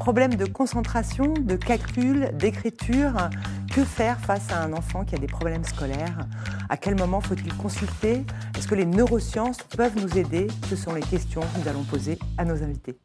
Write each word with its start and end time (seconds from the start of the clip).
Problème 0.00 0.34
de 0.34 0.46
concentration, 0.46 1.34
de 1.34 1.56
calcul, 1.56 2.30
d'écriture. 2.32 3.28
Que 3.70 3.84
faire 3.84 4.18
face 4.18 4.50
à 4.50 4.62
un 4.62 4.72
enfant 4.72 5.04
qui 5.04 5.14
a 5.14 5.18
des 5.18 5.26
problèmes 5.26 5.62
scolaires? 5.62 6.26
À 6.70 6.78
quel 6.78 6.96
moment 6.96 7.20
faut-il 7.20 7.54
consulter? 7.58 8.24
Est-ce 8.56 8.66
que 8.66 8.74
les 8.74 8.86
neurosciences 8.86 9.58
peuvent 9.76 9.96
nous 10.00 10.16
aider? 10.16 10.46
Ce 10.70 10.74
sont 10.74 10.94
les 10.94 11.02
questions 11.02 11.42
que 11.42 11.60
nous 11.60 11.68
allons 11.68 11.84
poser 11.84 12.18
à 12.38 12.46
nos 12.46 12.62
invités. 12.62 12.98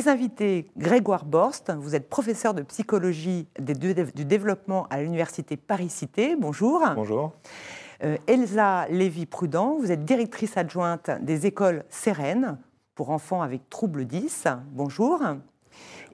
Mes 0.00 0.08
invités, 0.08 0.70
Grégoire 0.78 1.26
Borst, 1.26 1.70
vous 1.76 1.94
êtes 1.94 2.08
professeur 2.08 2.54
de 2.54 2.62
psychologie 2.62 3.46
du 3.58 4.24
développement 4.24 4.86
à 4.88 5.02
l'Université 5.02 5.58
Paris-Cité. 5.58 6.36
Bonjour. 6.36 6.82
Bonjour. 6.94 7.34
Euh, 8.02 8.16
Elsa 8.26 8.88
Lévy-Prudent, 8.88 9.76
vous 9.78 9.92
êtes 9.92 10.06
directrice 10.06 10.56
adjointe 10.56 11.10
des 11.20 11.44
écoles 11.44 11.84
Sereines 11.90 12.56
pour 12.94 13.10
enfants 13.10 13.42
avec 13.42 13.68
troubles 13.68 14.06
10. 14.06 14.48
Bonjour. 14.70 15.20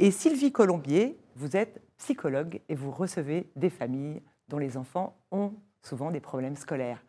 Et 0.01 0.11
Sylvie 0.11 0.51
Colombier, 0.51 1.17
vous 1.37 1.57
êtes 1.57 1.81
psychologue 1.99 2.61
et 2.69 2.75
vous 2.75 2.91
recevez 2.91 3.49
des 3.55 3.71
familles 3.71 4.21
dont 4.49 4.59
les 4.59 4.77
enfants 4.77 5.17
ont 5.31 5.53
souvent 5.83 6.11
des 6.11 6.21
problèmes 6.21 6.57
scolaires. 6.57 7.05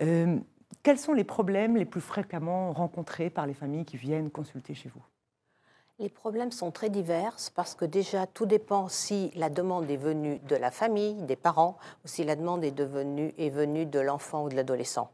Euh, 0.00 0.38
quels 0.82 0.98
sont 0.98 1.12
les 1.12 1.24
problèmes 1.24 1.76
les 1.76 1.84
plus 1.84 2.00
fréquemment 2.00 2.72
rencontrés 2.72 3.28
par 3.28 3.46
les 3.46 3.52
familles 3.52 3.84
qui 3.84 3.98
viennent 3.98 4.30
consulter 4.30 4.72
chez 4.72 4.88
vous? 4.88 5.02
Les 5.98 6.08
problèmes 6.08 6.50
sont 6.50 6.70
très 6.70 6.90
divers 6.90 7.36
parce 7.54 7.74
que 7.74 7.84
déjà 7.84 8.26
tout 8.26 8.46
dépend 8.46 8.88
si 8.88 9.30
la 9.36 9.48
demande 9.48 9.90
est 9.90 9.96
venue 9.96 10.38
de 10.40 10.56
la 10.56 10.70
famille, 10.70 11.14
des 11.22 11.36
parents, 11.36 11.76
ou 12.04 12.08
si 12.08 12.24
la 12.24 12.36
demande 12.36 12.64
est, 12.64 12.78
est 13.38 13.50
venue 13.50 13.86
de 13.86 14.00
l'enfant 14.00 14.44
ou 14.44 14.48
de 14.48 14.56
l'adolescent. 14.56 15.10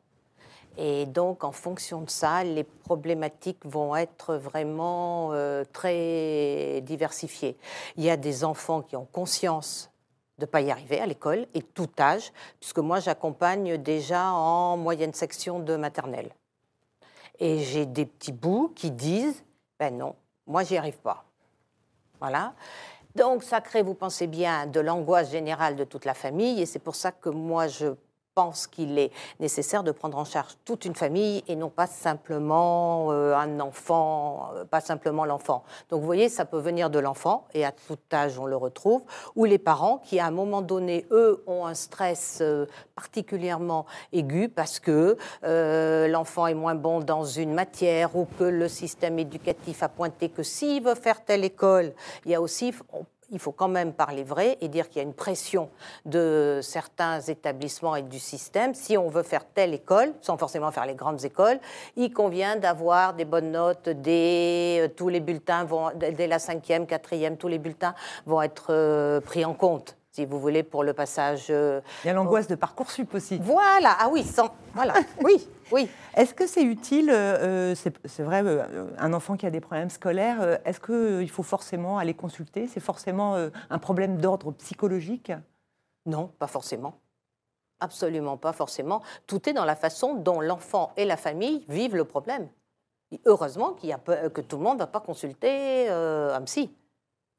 Et 0.79 1.05
donc, 1.05 1.45
en 1.45 1.53
fonction 1.53 2.01
de 2.01 2.09
ça, 2.09 2.45
les 2.45 2.65
problématiques 2.65 3.67
vont 3.67 3.95
être 3.97 4.37
vraiment 4.37 5.31
euh, 5.33 5.65
très 5.73 6.81
diversifiées. 6.83 7.59
Il 7.97 8.05
y 8.05 8.11
a 8.11 8.17
des 8.17 8.45
enfants 8.45 8.81
qui 8.81 8.97
ont 8.97 9.07
conscience 9.13 9.91
de 10.39 10.47
ne 10.47 10.51
pas 10.51 10.63
y 10.63 10.71
arriver 10.71 10.99
à 11.01 11.07
l'école, 11.07 11.47
et 11.53 11.61
tout 11.61 11.91
âge, 11.99 12.33
puisque 12.61 12.79
moi, 12.79 12.99
j'accompagne 12.99 13.77
déjà 13.77 14.33
en 14.33 14.79
moyenne 14.79 15.13
section 15.13 15.59
de 15.59 15.77
maternelle. 15.77 16.31
Et 17.39 17.59
j'ai 17.59 17.85
des 17.85 18.07
petits 18.07 18.33
bouts 18.33 18.73
qui 18.75 18.91
disent, 18.91 19.45
ben 19.79 19.99
non, 19.99 20.15
moi, 20.51 20.65
j'y 20.65 20.77
arrive 20.77 20.99
pas. 20.99 21.25
Voilà. 22.19 22.55
Donc, 23.15 23.43
ça 23.43 23.61
crée, 23.61 23.83
vous 23.83 23.95
pensez 23.95 24.27
bien, 24.27 24.67
de 24.67 24.81
l'angoisse 24.81 25.31
générale 25.31 25.77
de 25.77 25.85
toute 25.85 26.05
la 26.05 26.15
famille. 26.15 26.61
Et 26.61 26.67
c'est 26.67 26.81
pour 26.81 26.97
ça 26.97 27.13
que 27.13 27.29
moi, 27.29 27.69
je 27.69 27.95
pense 28.35 28.67
qu'il 28.67 28.99
est 28.99 29.11
nécessaire 29.39 29.83
de 29.83 29.93
prendre 29.93 30.19
en 30.19 30.25
charge 30.25 30.57
toute 30.65 30.85
une 30.85 30.95
famille 30.95 31.43
et 31.49 31.57
non 31.57 31.69
pas 31.69 31.87
simplement 31.87 33.11
euh, 33.11 33.35
un 33.35 33.61
enfant, 33.61 34.51
euh, 34.55 34.65
pas 34.65 34.81
simplement 34.81 35.25
l'enfant. 35.25 35.65
Donc 35.89 36.01
vous 36.01 36.07
voyez, 36.07 36.29
ça 36.29 36.45
peut 36.45 36.59
venir 36.59 36.91
de 36.91 36.99
l'enfant, 36.99 37.47
et 37.55 37.65
à 37.65 37.73
tout 37.73 37.99
âge 38.13 38.39
on 38.39 38.47
le 38.47 38.57
retrouve, 38.57 39.03
ou 39.37 39.45
les 39.45 39.59
parents 39.59 39.99
qui 39.99 40.21
à 40.21 40.27
un 40.27 40.31
moment 40.31 40.63
donné, 40.63 41.07
eux, 41.11 41.43
ont 41.47 41.67
un 41.67 41.75
stress 41.75 42.39
euh, 42.41 42.67
particulièrement 42.95 43.87
aigu 44.13 44.49
parce 44.49 44.79
que 44.79 45.17
l'enfant 45.43 46.47
est 46.47 46.55
moins 46.55 46.75
bon 46.75 47.01
dans 47.01 47.25
une 47.25 47.55
matière 47.55 48.17
ou 48.17 48.27
que 48.39 48.45
le 48.45 48.69
système 48.69 49.19
éducatif 49.19 49.83
a 49.83 49.89
pointé 49.89 50.29
que 50.29 50.43
s'il 50.43 50.83
veut 50.83 50.95
faire 50.95 51.25
telle 51.25 51.45
école, 51.45 51.93
il 52.25 52.33
y 52.33 52.35
a 52.35 52.41
aussi 52.41 52.73
il 53.31 53.39
faut 53.39 53.53
quand 53.53 53.69
même 53.69 53.93
parler 53.93 54.25
vrai 54.25 54.59
et 54.61 54.69
dire 54.69 54.89
qu'il 54.89 54.99
y 54.99 55.05
a 55.05 55.09
une 55.09 55.15
pression 55.15 55.71
de 56.05 56.61
certains 56.63 57.21
établissements 57.21 57.97
et 57.97 58.03
du 58.03 58.19
système. 58.19 58.75
Si 58.75 58.97
on 58.97 59.09
veut 59.09 59.23
faire 59.23 59.45
telle 59.45 59.75
école, 59.75 60.13
sans 60.21 60.37
forcément 60.37 60.71
faire 60.71 60.87
les 60.87 60.95
grandes 60.95 61.25
écoles, 61.25 61.61
il 61.97 62.13
convient 62.13 62.57
d'avoir 62.57 63.15
des 63.15 63.25
bonnes 63.25 63.53
notes, 63.53 63.89
des, 63.89 64.81
euh, 64.83 64.89
tous 64.89 65.09
les 65.09 65.21
bulletins 65.21 65.65
vont, 65.65 65.91
dès 65.97 66.27
la 66.27 66.39
cinquième, 66.39 66.87
quatrième, 66.87 67.37
tous 67.37 67.49
les 67.49 67.59
bulletins 67.59 67.95
vont 68.27 68.43
être 68.43 68.69
euh, 68.71 69.21
pris 69.21 69.45
en 69.45 69.55
compte 69.55 69.97
si 70.21 70.27
vous 70.27 70.39
voulez, 70.39 70.63
pour 70.63 70.85
le 70.85 70.93
passage. 70.93 71.47
Euh, 71.49 71.81
il 72.05 72.09
y 72.09 72.11
a 72.11 72.13
l'angoisse 72.13 72.47
de 72.47 72.55
Parcoursup 72.55 73.15
aussi. 73.15 73.39
Voilà, 73.39 73.97
ah 73.99 74.09
oui, 74.13 74.23
sans, 74.23 74.51
voilà, 74.75 74.93
oui, 75.25 75.49
oui. 75.73 75.89
Est-ce 76.15 76.35
que 76.35 76.47
c'est 76.47 76.63
utile, 76.63 77.11
euh, 77.11 77.75
c'est 77.75 78.23
vrai, 78.23 78.43
euh, 78.45 78.91
un 78.99 79.15
enfant 79.15 79.37
qui 79.37 79.47
a 79.47 79.51
des 79.51 79.61
problèmes 79.61 79.89
scolaires, 79.89 80.61
est-ce 80.67 80.79
qu'il 80.81 81.31
faut 81.31 81.43
forcément 81.43 81.97
aller 81.97 82.13
consulter? 82.13 82.67
C'est 82.67 82.81
forcément 82.81 83.37
un 83.71 83.79
problème 83.79 84.19
d'ordre 84.19 84.53
psychologique? 84.53 85.33
Non, 86.05 86.29
pas 86.39 86.47
forcément. 86.47 86.95
Absolument 87.81 88.37
pas 88.37 88.53
forcément. 88.53 89.01
Tout 89.27 89.49
est 89.49 89.55
dans 89.55 89.65
la 89.65 89.77
façon 89.77 90.15
dont 90.15 90.43
l'enfant 90.43 90.93
et 90.99 91.07
la 91.07 91.17
famille 91.17 91.65
vivent 91.69 91.97
le 91.97 92.05
problème. 92.05 92.49
heureusement 93.25 93.73
qu'il 93.73 93.89
y 93.89 93.93
a, 93.95 93.99
que 93.99 94.43
tout 94.43 94.59
le 94.59 94.63
monde 94.63 94.75
ne 94.75 94.81
va 94.81 94.87
pas 94.87 95.01
consulter 95.01 95.89
un 95.89 96.43
psy. 96.43 96.71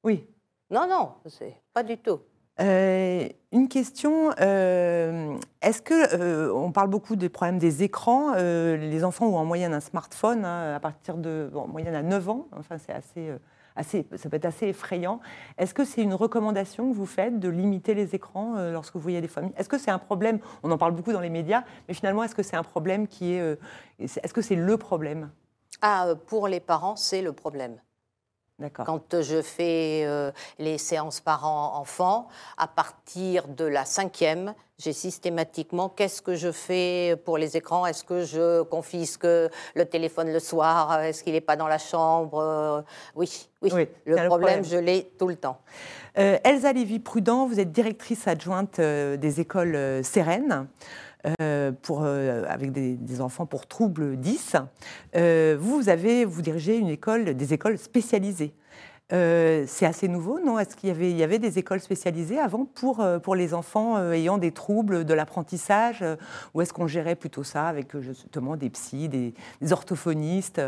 Oui. 0.03 0.27
Non, 0.71 0.87
non, 0.87 1.11
c'est 1.27 1.55
pas 1.73 1.83
du 1.83 1.99
tout. 1.99 2.21
Euh, 2.61 3.27
une 3.51 3.67
question, 3.67 4.31
euh, 4.39 5.35
est-ce 5.61 5.81
que, 5.81 6.15
euh, 6.15 6.53
on 6.53 6.71
parle 6.71 6.89
beaucoup 6.89 7.15
des 7.15 7.27
problèmes 7.27 7.57
des 7.57 7.81
écrans, 7.83 8.33
les 8.35 9.03
enfants 9.03 9.27
ont 9.27 9.37
en 9.37 9.45
moyenne 9.45 9.73
un 9.73 9.79
smartphone 9.79 10.45
hein, 10.45 10.75
à 10.75 10.79
partir 10.79 11.17
de, 11.17 11.49
en 11.55 11.67
moyenne 11.67 11.95
à 11.95 12.03
9 12.03 12.29
ans, 12.29 12.47
enfin 12.51 12.77
c'est 12.77 12.93
assez, 12.93 13.33
assez, 13.75 14.05
ça 14.15 14.29
peut 14.29 14.35
être 14.37 14.45
assez 14.45 14.67
effrayant. 14.67 15.19
Est-ce 15.57 15.73
que 15.73 15.83
c'est 15.83 16.01
une 16.01 16.13
recommandation 16.13 16.91
que 16.91 16.95
vous 16.95 17.05
faites 17.05 17.39
de 17.39 17.49
limiter 17.49 17.93
les 17.95 18.13
écrans 18.13 18.55
lorsque 18.71 18.93
vous 18.93 19.01
voyez 19.01 19.21
des 19.21 19.27
familles? 19.27 19.53
Est-ce 19.57 19.69
que 19.69 19.77
c'est 19.79 19.91
un 19.91 19.99
problème, 19.99 20.39
on 20.61 20.71
en 20.71 20.77
parle 20.77 20.93
beaucoup 20.93 21.13
dans 21.13 21.21
les 21.21 21.29
médias, 21.29 21.63
mais 21.87 21.93
finalement 21.93 22.23
est-ce 22.23 22.35
que 22.35 22.43
c'est 22.43 22.57
un 22.57 22.63
problème 22.63 23.07
qui 23.07 23.33
est, 23.33 23.57
est-ce 23.99 24.33
que 24.33 24.41
c'est 24.41 24.55
le 24.55 24.77
problème? 24.77 25.31
Ah, 25.81 26.13
Pour 26.27 26.47
les 26.47 26.59
parents, 26.59 26.95
c'est 26.95 27.23
le 27.23 27.33
problème. 27.33 27.77
Quand 28.69 29.21
je 29.21 29.41
fais 29.41 30.03
euh, 30.05 30.31
les 30.59 30.77
séances 30.77 31.19
parents-enfants, 31.19 32.27
à 32.57 32.67
partir 32.67 33.47
de 33.47 33.65
la 33.65 33.85
cinquième, 33.85 34.53
j'ai 34.81 34.93
systématiquement 34.93 35.89
qu'est-ce 35.89 36.21
que 36.21 36.35
je 36.35 36.51
fais 36.51 37.15
pour 37.23 37.37
les 37.37 37.55
écrans? 37.55 37.85
Est-ce 37.85 38.03
que 38.03 38.23
je 38.23 38.63
confisque 38.63 39.25
le 39.25 39.85
téléphone 39.85 40.31
le 40.31 40.39
soir? 40.39 41.01
Est-ce 41.01 41.23
qu'il 41.23 41.33
n'est 41.33 41.41
pas 41.41 41.55
dans 41.55 41.67
la 41.67 41.77
chambre? 41.77 42.83
Oui, 43.15 43.47
oui, 43.61 43.87
Le 44.05 44.27
problème, 44.27 44.63
je 44.63 44.77
l'ai 44.77 45.11
tout 45.19 45.27
le 45.27 45.35
temps. 45.35 45.59
Euh, 46.17 46.37
Elsa 46.43 46.73
Lévy-Prudent, 46.73 47.45
vous 47.47 47.59
êtes 47.59 47.71
directrice 47.71 48.27
adjointe 48.27 48.79
euh, 48.79 49.17
des 49.17 49.39
écoles 49.39 50.03
Sereines. 50.03 50.67
pour, 51.83 52.03
avec 52.03 52.71
des, 52.71 53.21
enfants 53.21 53.45
pour 53.45 53.67
troubles 53.67 54.17
10. 54.17 54.55
vous, 55.13 55.89
avez, 55.89 56.25
vous 56.25 56.41
dirigez 56.41 56.77
une 56.77 56.89
école, 56.89 57.35
des 57.35 57.53
écoles 57.53 57.77
spécialisées. 57.77 58.55
Euh, 59.13 59.65
c'est 59.67 59.85
assez 59.85 60.07
nouveau, 60.07 60.39
non? 60.39 60.57
Est-ce 60.57 60.75
qu'il 60.75 60.89
y 60.89 60.91
avait, 60.91 61.11
y 61.11 61.23
avait 61.23 61.39
des 61.39 61.59
écoles 61.59 61.81
spécialisées 61.81 62.39
avant 62.39 62.65
pour, 62.65 63.01
euh, 63.01 63.19
pour 63.19 63.35
les 63.35 63.53
enfants 63.53 63.97
euh, 63.97 64.13
ayant 64.13 64.37
des 64.37 64.51
troubles 64.51 65.03
de 65.03 65.13
l'apprentissage 65.13 66.03
Ou 66.53 66.61
est-ce 66.61 66.71
qu'on 66.71 66.87
gérait 66.87 67.15
plutôt 67.15 67.43
ça 67.43 67.67
avec 67.67 67.97
justement 67.99 68.55
des 68.55 68.69
psys, 68.69 69.09
des, 69.09 69.33
orthophonistes 69.71 70.61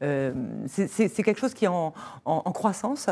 c'est, 0.00 1.22
quelque 1.22 1.38
chose 1.38 1.54
qui 1.54 1.64
est 1.64 1.68
en, 1.68 1.92
en, 2.24 2.52
croissance? 2.52 3.08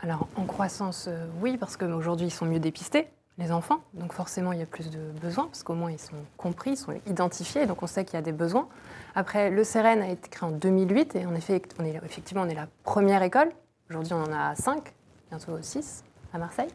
Alors, 0.00 0.28
en 0.36 0.44
croissance, 0.44 1.08
oui, 1.40 1.56
parce 1.56 1.76
qu'aujourd'hui, 1.76 2.28
ils 2.28 2.32
sont 2.32 2.46
mieux 2.46 2.60
dépistés 2.60 3.08
les 3.38 3.52
enfants. 3.52 3.80
Donc 3.92 4.12
forcément, 4.12 4.52
il 4.52 4.60
y 4.60 4.62
a 4.62 4.66
plus 4.66 4.90
de 4.90 4.98
besoins, 5.20 5.44
parce 5.44 5.62
qu'au 5.62 5.74
moins, 5.74 5.90
ils 5.90 5.98
sont 5.98 6.16
compris, 6.36 6.70
ils 6.70 6.76
sont 6.76 6.94
identifiés, 7.06 7.66
donc 7.66 7.82
on 7.82 7.86
sait 7.86 8.04
qu'il 8.04 8.14
y 8.14 8.18
a 8.18 8.22
des 8.22 8.32
besoins. 8.32 8.66
Après, 9.14 9.50
le 9.50 9.62
CEREN 9.62 10.00
a 10.00 10.08
été 10.08 10.28
créé 10.30 10.48
en 10.48 10.52
2008, 10.52 11.16
et 11.16 11.26
en 11.26 11.34
effet, 11.34 11.60
effectivement, 12.04 12.44
on 12.44 12.48
est 12.48 12.54
la 12.54 12.68
première 12.82 13.22
école 13.22 13.50
Aujourd'hui, 13.88 14.14
on 14.14 14.22
en 14.22 14.32
a 14.32 14.54
5, 14.56 14.82
bientôt 15.30 15.58
6 15.60 16.02
à 16.32 16.38
Marseille. 16.38 16.68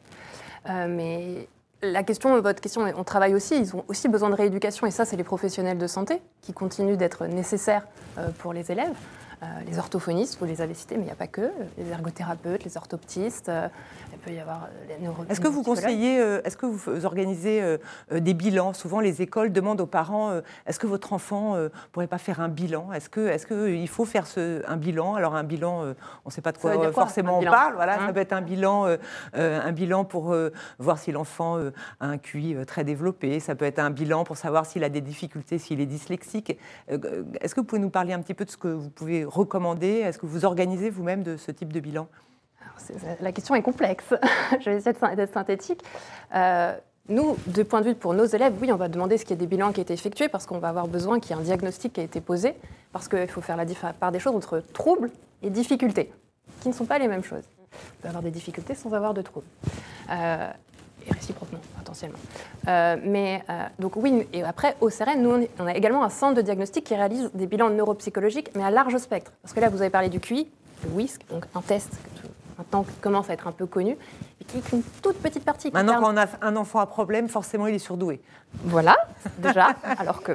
Euh, 0.69 0.87
mais 0.87 1.47
la 1.81 2.03
question, 2.03 2.39
votre 2.39 2.61
question, 2.61 2.83
on 2.95 3.03
travaille 3.03 3.33
aussi, 3.33 3.57
ils 3.57 3.75
ont 3.75 3.83
aussi 3.89 4.07
besoin 4.07 4.29
de 4.29 4.35
rééducation, 4.35 4.87
et 4.87 4.91
ça, 4.91 5.03
c'est 5.03 5.17
les 5.17 5.23
professionnels 5.23 5.77
de 5.77 5.87
santé 5.87 6.21
qui 6.41 6.53
continuent 6.53 6.95
d'être 6.95 7.25
nécessaires 7.25 7.85
euh, 8.17 8.29
pour 8.39 8.53
les 8.53 8.71
élèves. 8.71 8.95
Euh, 9.43 9.45
les 9.65 9.79
orthophonistes, 9.79 10.37
vous 10.39 10.45
les 10.45 10.61
avez 10.61 10.75
cités, 10.75 10.97
mais 10.97 11.01
il 11.01 11.05
n'y 11.05 11.11
a 11.11 11.15
pas 11.15 11.25
que, 11.25 11.51
les 11.75 11.89
ergothérapeutes, 11.89 12.63
les 12.63 12.77
orthoptistes, 12.77 13.49
euh, 13.49 13.67
il 14.13 14.19
peut 14.19 14.31
y 14.31 14.39
avoir 14.39 14.65
euh, 14.65 14.67
les 14.87 15.03
neuro 15.03 15.23
Est-ce 15.29 15.41
que 15.41 15.47
vous 15.47 15.63
conseillez, 15.63 16.17
est-ce 16.43 16.55
que 16.55 16.67
vous 16.67 17.05
organisez 17.05 17.79
des 18.11 18.33
bilans? 18.35 18.73
Souvent, 18.73 18.99
les 18.99 19.23
écoles 19.23 19.51
demandent 19.51 19.81
aux 19.81 19.87
parents 19.87 20.31
est-ce 20.67 20.79
que 20.79 20.85
votre 20.85 21.13
enfant 21.13 21.55
ne 21.55 21.69
pourrait 21.91 22.07
pas 22.07 22.19
faire 22.19 22.39
un 22.39 22.49
bilan? 22.49 22.93
Est-ce 22.93 23.09
que 23.09 23.87
faut 23.87 24.05
faire 24.05 24.27
ce, 24.27 24.61
un 24.69 24.77
bilan? 24.77 25.15
Alors, 25.15 25.35
un 25.35 25.43
bilan, 25.43 25.81
on 25.81 26.27
ne 26.27 26.31
sait 26.31 26.41
pas 26.41 26.51
de 26.51 26.59
quoi, 26.59 26.91
forcément 26.91 27.39
on 27.39 27.43
parle. 27.43 27.73
Voilà, 27.73 27.97
Ça 27.97 28.03
hein 28.03 28.13
peut 28.13 28.19
être 28.19 28.33
un 28.33 28.41
bilan, 28.41 28.95
un 29.33 29.71
bilan 29.71 30.05
pour 30.05 30.35
voir 30.77 30.99
si 30.99 31.11
l'enfant 31.11 31.57
a 31.99 32.05
un 32.05 32.17
QI 32.17 32.55
très 32.67 32.83
développé. 32.83 33.39
Ça 33.39 33.55
peut 33.55 33.65
être 33.65 33.79
un 33.79 33.89
bilan 33.89 34.23
pour 34.23 34.37
savoir 34.37 34.67
s'il 34.67 34.83
a 34.83 34.89
des 34.89 35.01
difficultés, 35.01 35.57
s'il 35.57 35.81
est 35.81 35.87
dyslexique. 35.87 36.59
Est-ce 36.87 37.55
que 37.55 37.61
vous 37.61 37.65
pouvez 37.65 37.81
nous 37.81 37.89
parler 37.89 38.13
un 38.13 38.21
petit 38.21 38.35
peu 38.35 38.45
de 38.45 38.51
ce 38.51 38.57
que 38.57 38.67
vous 38.67 38.89
pouvez 38.89 39.25
recommander 39.31 39.99
Est-ce 39.99 40.17
que 40.17 40.25
vous 40.25 40.45
organisez 40.45 40.89
vous-même 40.89 41.23
de 41.23 41.37
ce 41.37 41.51
type 41.51 41.73
de 41.73 41.79
bilan? 41.79 42.07
La 43.19 43.31
question 43.31 43.55
est 43.55 43.61
complexe. 43.61 44.13
Je 44.59 44.69
vais 44.69 44.77
essayer 44.77 45.15
d'être 45.15 45.33
synthétique. 45.33 45.83
Euh, 46.35 46.75
nous, 47.09 47.35
de 47.47 47.63
point 47.63 47.81
de 47.81 47.89
vue 47.89 47.95
pour 47.95 48.13
nos 48.13 48.25
élèves, 48.25 48.53
oui, 48.61 48.71
on 48.71 48.75
va 48.75 48.87
demander 48.87 49.17
ce 49.17 49.25
qu'il 49.25 49.31
y 49.31 49.33
ait 49.33 49.45
des 49.45 49.47
bilans 49.47 49.71
qui 49.71 49.79
aient 49.79 49.83
été 49.83 49.93
effectués 49.93 50.29
parce 50.29 50.45
qu'on 50.45 50.59
va 50.59 50.69
avoir 50.69 50.87
besoin 50.87 51.19
qu'il 51.19 51.35
y 51.35 51.39
ait 51.39 51.41
un 51.41 51.43
diagnostic 51.43 51.93
qui 51.93 52.01
ait 52.01 52.05
été 52.05 52.21
posé 52.21 52.55
parce 52.91 53.07
qu'il 53.07 53.27
faut 53.27 53.41
faire 53.41 53.57
la 53.57 53.65
part 53.93 54.11
des 54.11 54.19
choses 54.19 54.35
entre 54.35 54.63
troubles 54.73 55.11
et 55.41 55.49
difficultés, 55.49 56.11
qui 56.61 56.69
ne 56.69 56.73
sont 56.73 56.85
pas 56.85 56.99
les 56.99 57.07
mêmes 57.07 57.23
choses. 57.23 57.43
On 57.59 58.01
peut 58.01 58.07
avoir 58.07 58.23
des 58.23 58.31
difficultés 58.31 58.75
sans 58.75 58.93
avoir 58.93 59.13
de 59.13 59.21
troubles. 59.21 59.47
Euh, 60.11 60.51
et 61.07 61.13
réciproquement, 61.13 61.59
potentiellement. 61.77 62.19
Euh, 62.67 62.97
mais 63.03 63.43
euh, 63.49 63.63
donc 63.79 63.95
oui, 63.95 64.27
et 64.33 64.43
après, 64.43 64.75
au 64.81 64.89
CRN, 64.89 65.21
nous, 65.21 65.47
on 65.59 65.67
a 65.67 65.75
également 65.75 66.03
un 66.03 66.09
centre 66.09 66.35
de 66.35 66.41
diagnostic 66.41 66.83
qui 66.83 66.95
réalise 66.95 67.29
des 67.33 67.47
bilans 67.47 67.69
neuropsychologiques, 67.69 68.51
mais 68.55 68.63
à 68.63 68.71
large 68.71 68.97
spectre. 68.97 69.31
Parce 69.41 69.53
que 69.53 69.59
là, 69.59 69.69
vous 69.69 69.81
avez 69.81 69.89
parlé 69.89 70.09
du 70.09 70.19
QI, 70.19 70.49
le 70.83 70.89
WISC, 70.91 71.21
donc 71.29 71.45
un 71.55 71.61
test 71.61 71.91
maintenant 72.57 72.85
commence 73.01 73.29
à 73.29 73.33
être 73.33 73.47
un 73.47 73.51
peu 73.51 73.65
connu, 73.65 73.97
et 74.39 74.43
qui 74.45 74.57
est 74.57 74.71
une 74.71 74.83
toute 75.01 75.17
petite 75.17 75.43
partie. 75.43 75.71
Maintenant, 75.71 75.99
quand 75.99 76.13
on 76.13 76.17
a 76.17 76.27
un 76.41 76.55
enfant 76.55 76.79
à 76.79 76.85
problème, 76.85 77.27
forcément, 77.27 77.67
il 77.67 77.75
est 77.75 77.79
surdoué. 77.79 78.21
Voilà, 78.65 78.95
déjà, 79.39 79.75
alors 79.97 80.21
que 80.21 80.33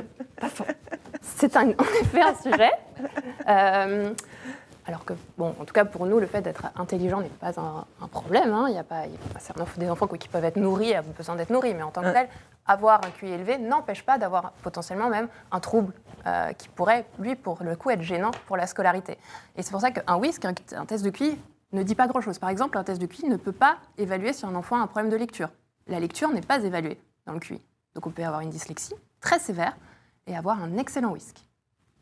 c'est 1.23 1.57
un, 1.57 1.69
en 1.69 2.01
effet 2.01 2.23
un 2.23 2.35
sujet. 2.35 2.71
Euh, 3.49 4.13
alors 4.87 5.05
que, 5.05 5.15
bon, 5.37 5.55
en 5.59 5.65
tout 5.65 5.75
cas 5.75 5.85
pour 5.85 6.07
nous, 6.07 6.21
le 6.21 6.27
fait 6.27 6.43
d'être 6.43 6.67
intelligent 6.77 7.21
n'est 7.21 7.29
pas 7.29 7.53
un, 7.59 8.09
problème. 8.09 8.53
Hein. 8.53 8.67
Il 8.69 8.73
n'y 8.73 8.79
a 8.79 8.85
pas, 8.85 9.05
des 9.77 9.91
enfants 9.91 10.07
qui 10.07 10.29
peuvent 10.29 10.45
être 10.45 10.57
nourris, 10.57 10.97
ont 10.97 11.15
besoin 11.17 11.35
d'être 11.35 11.51
nourris, 11.51 11.75
mais 11.75 11.83
en 11.83 11.91
tant 11.91 12.03
que 12.03 12.13
tel, 12.13 12.29
avoir 12.67 13.05
un 13.05 13.11
QI 13.11 13.31
élevé 13.31 13.59
n'empêche 13.59 14.05
pas 14.05 14.19
d'avoir 14.19 14.53
potentiellement 14.63 15.09
même 15.09 15.29
un 15.51 15.61
trouble 15.61 15.93
euh, 16.27 16.53
qui 16.53 16.69
pourrait, 16.69 17.07
lui, 17.19 17.35
pour 17.35 17.63
le 17.63 17.75
coup, 17.75 17.91
être 17.91 18.03
gênant 18.03 18.31
pour 18.47 18.57
la 18.57 18.67
scolarité. 18.67 19.19
Et 19.57 19.63
c'est 19.63 19.73
pour 19.73 19.81
ça 19.81 19.91
qu'un 19.91 20.17
WISC, 20.17 20.45
un 20.45 20.85
test 20.87 21.05
de 21.05 21.11
QI, 21.11 21.37
ne 21.73 21.83
dit 21.83 21.95
pas 21.95 22.07
grand-chose. 22.07 22.39
Par 22.39 22.51
exemple, 22.51 22.79
un 22.79 22.85
test 22.85 23.01
de 23.01 23.07
QI 23.07 23.29
ne 23.29 23.37
peut 23.37 23.53
pas 23.53 23.79
évaluer 23.99 24.33
si 24.33 24.47
un 24.47 24.55
enfant 24.55 24.77
a 24.77 24.81
un 24.81 24.87
problème 24.87 25.11
de 25.11 25.17
lecture. 25.17 25.49
La 25.89 26.01
lecture 26.01 26.31
n'est 26.31 26.41
pas 26.41 26.63
évaluée 26.63 27.01
dans 27.27 27.33
le 27.33 27.41
QI. 27.41 27.61
Donc 27.95 28.07
on 28.07 28.11
peut 28.11 28.25
avoir 28.25 28.41
une 28.41 28.51
dyslexie 28.51 28.95
très 29.21 29.39
sévère 29.39 29.77
et 30.27 30.37
avoir 30.37 30.63
un 30.63 30.77
excellent 30.79 31.13
WISC. 31.13 31.46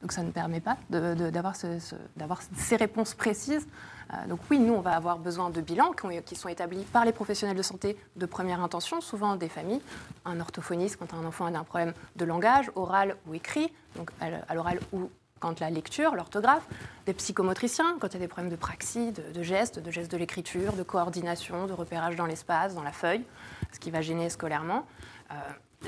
Donc 0.02 0.12
ça 0.12 0.23
ne 0.23 0.31
permet 0.31 0.61
pas 0.61 0.76
d'avoir 0.91 1.55
ces 1.56 2.76
réponses 2.76 3.14
précises. 3.14 3.67
Euh, 4.12 4.26
donc 4.26 4.41
oui, 4.50 4.58
nous, 4.58 4.75
on 4.75 4.81
va 4.81 4.93
avoir 4.93 5.19
besoin 5.19 5.49
de 5.49 5.61
bilans 5.61 5.93
qui, 6.26 6.37
sont 6.37 6.49
établis 6.49 6.85
par 6.85 7.05
les 7.05 7.12
professionnels 7.12 7.56
de 7.56 7.62
santé 7.62 7.96
de 8.17 8.26
première 8.26 8.61
intention, 8.61 9.00
souvent 9.00 9.37
des 9.37 9.49
familles. 9.49 9.81
Un 10.26 10.41
orthophoniste 10.41 10.96
quand 10.96 11.14
un 11.14 11.25
enfant 11.25 11.46
a 11.46 11.58
un 11.58 11.64
problème 11.64 11.94
de 12.17 12.25
langage, 12.25 12.70
oral 12.75 13.17
ou 13.26 13.35
écrit, 13.35 13.73
donc 13.96 14.11
à 14.20 14.55
l'oral 14.55 14.79
ou 14.93 15.08
quand 15.44 15.61
la 15.61 15.69
lecture, 15.69 16.14
l'orthographe, 16.14 16.67
des 17.05 17.12
psychomotriciens, 17.12 17.99
quand 18.00 18.08
il 18.08 18.14
y 18.14 18.17
a 18.17 18.20
des 18.20 18.29
problèmes 18.29 18.50
de 18.50 18.56
praxie, 18.56 19.12
de, 19.12 19.43
gestes, 19.43 19.79
de 19.79 19.91
gestes 19.91 20.11
de 20.11 20.17
l'écriture, 20.17 20.73
de 20.73 20.82
coordination, 20.82 21.67
de 21.67 21.75
repérage 21.75 22.17
dans 22.17 22.25
l'espace, 22.25 22.75
dans 22.75 22.82
la 22.82 22.93
feuille, 22.93 23.25
ce 23.70 23.79
qui 23.79 23.91
va 23.91 24.00
gêner 24.00 24.31
scolairement. 24.31 24.87
Euh, 25.31 25.35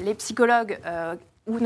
les 0.01 0.15
psychologues 0.15 0.79
euh, 0.85 1.17
ou 1.47 1.59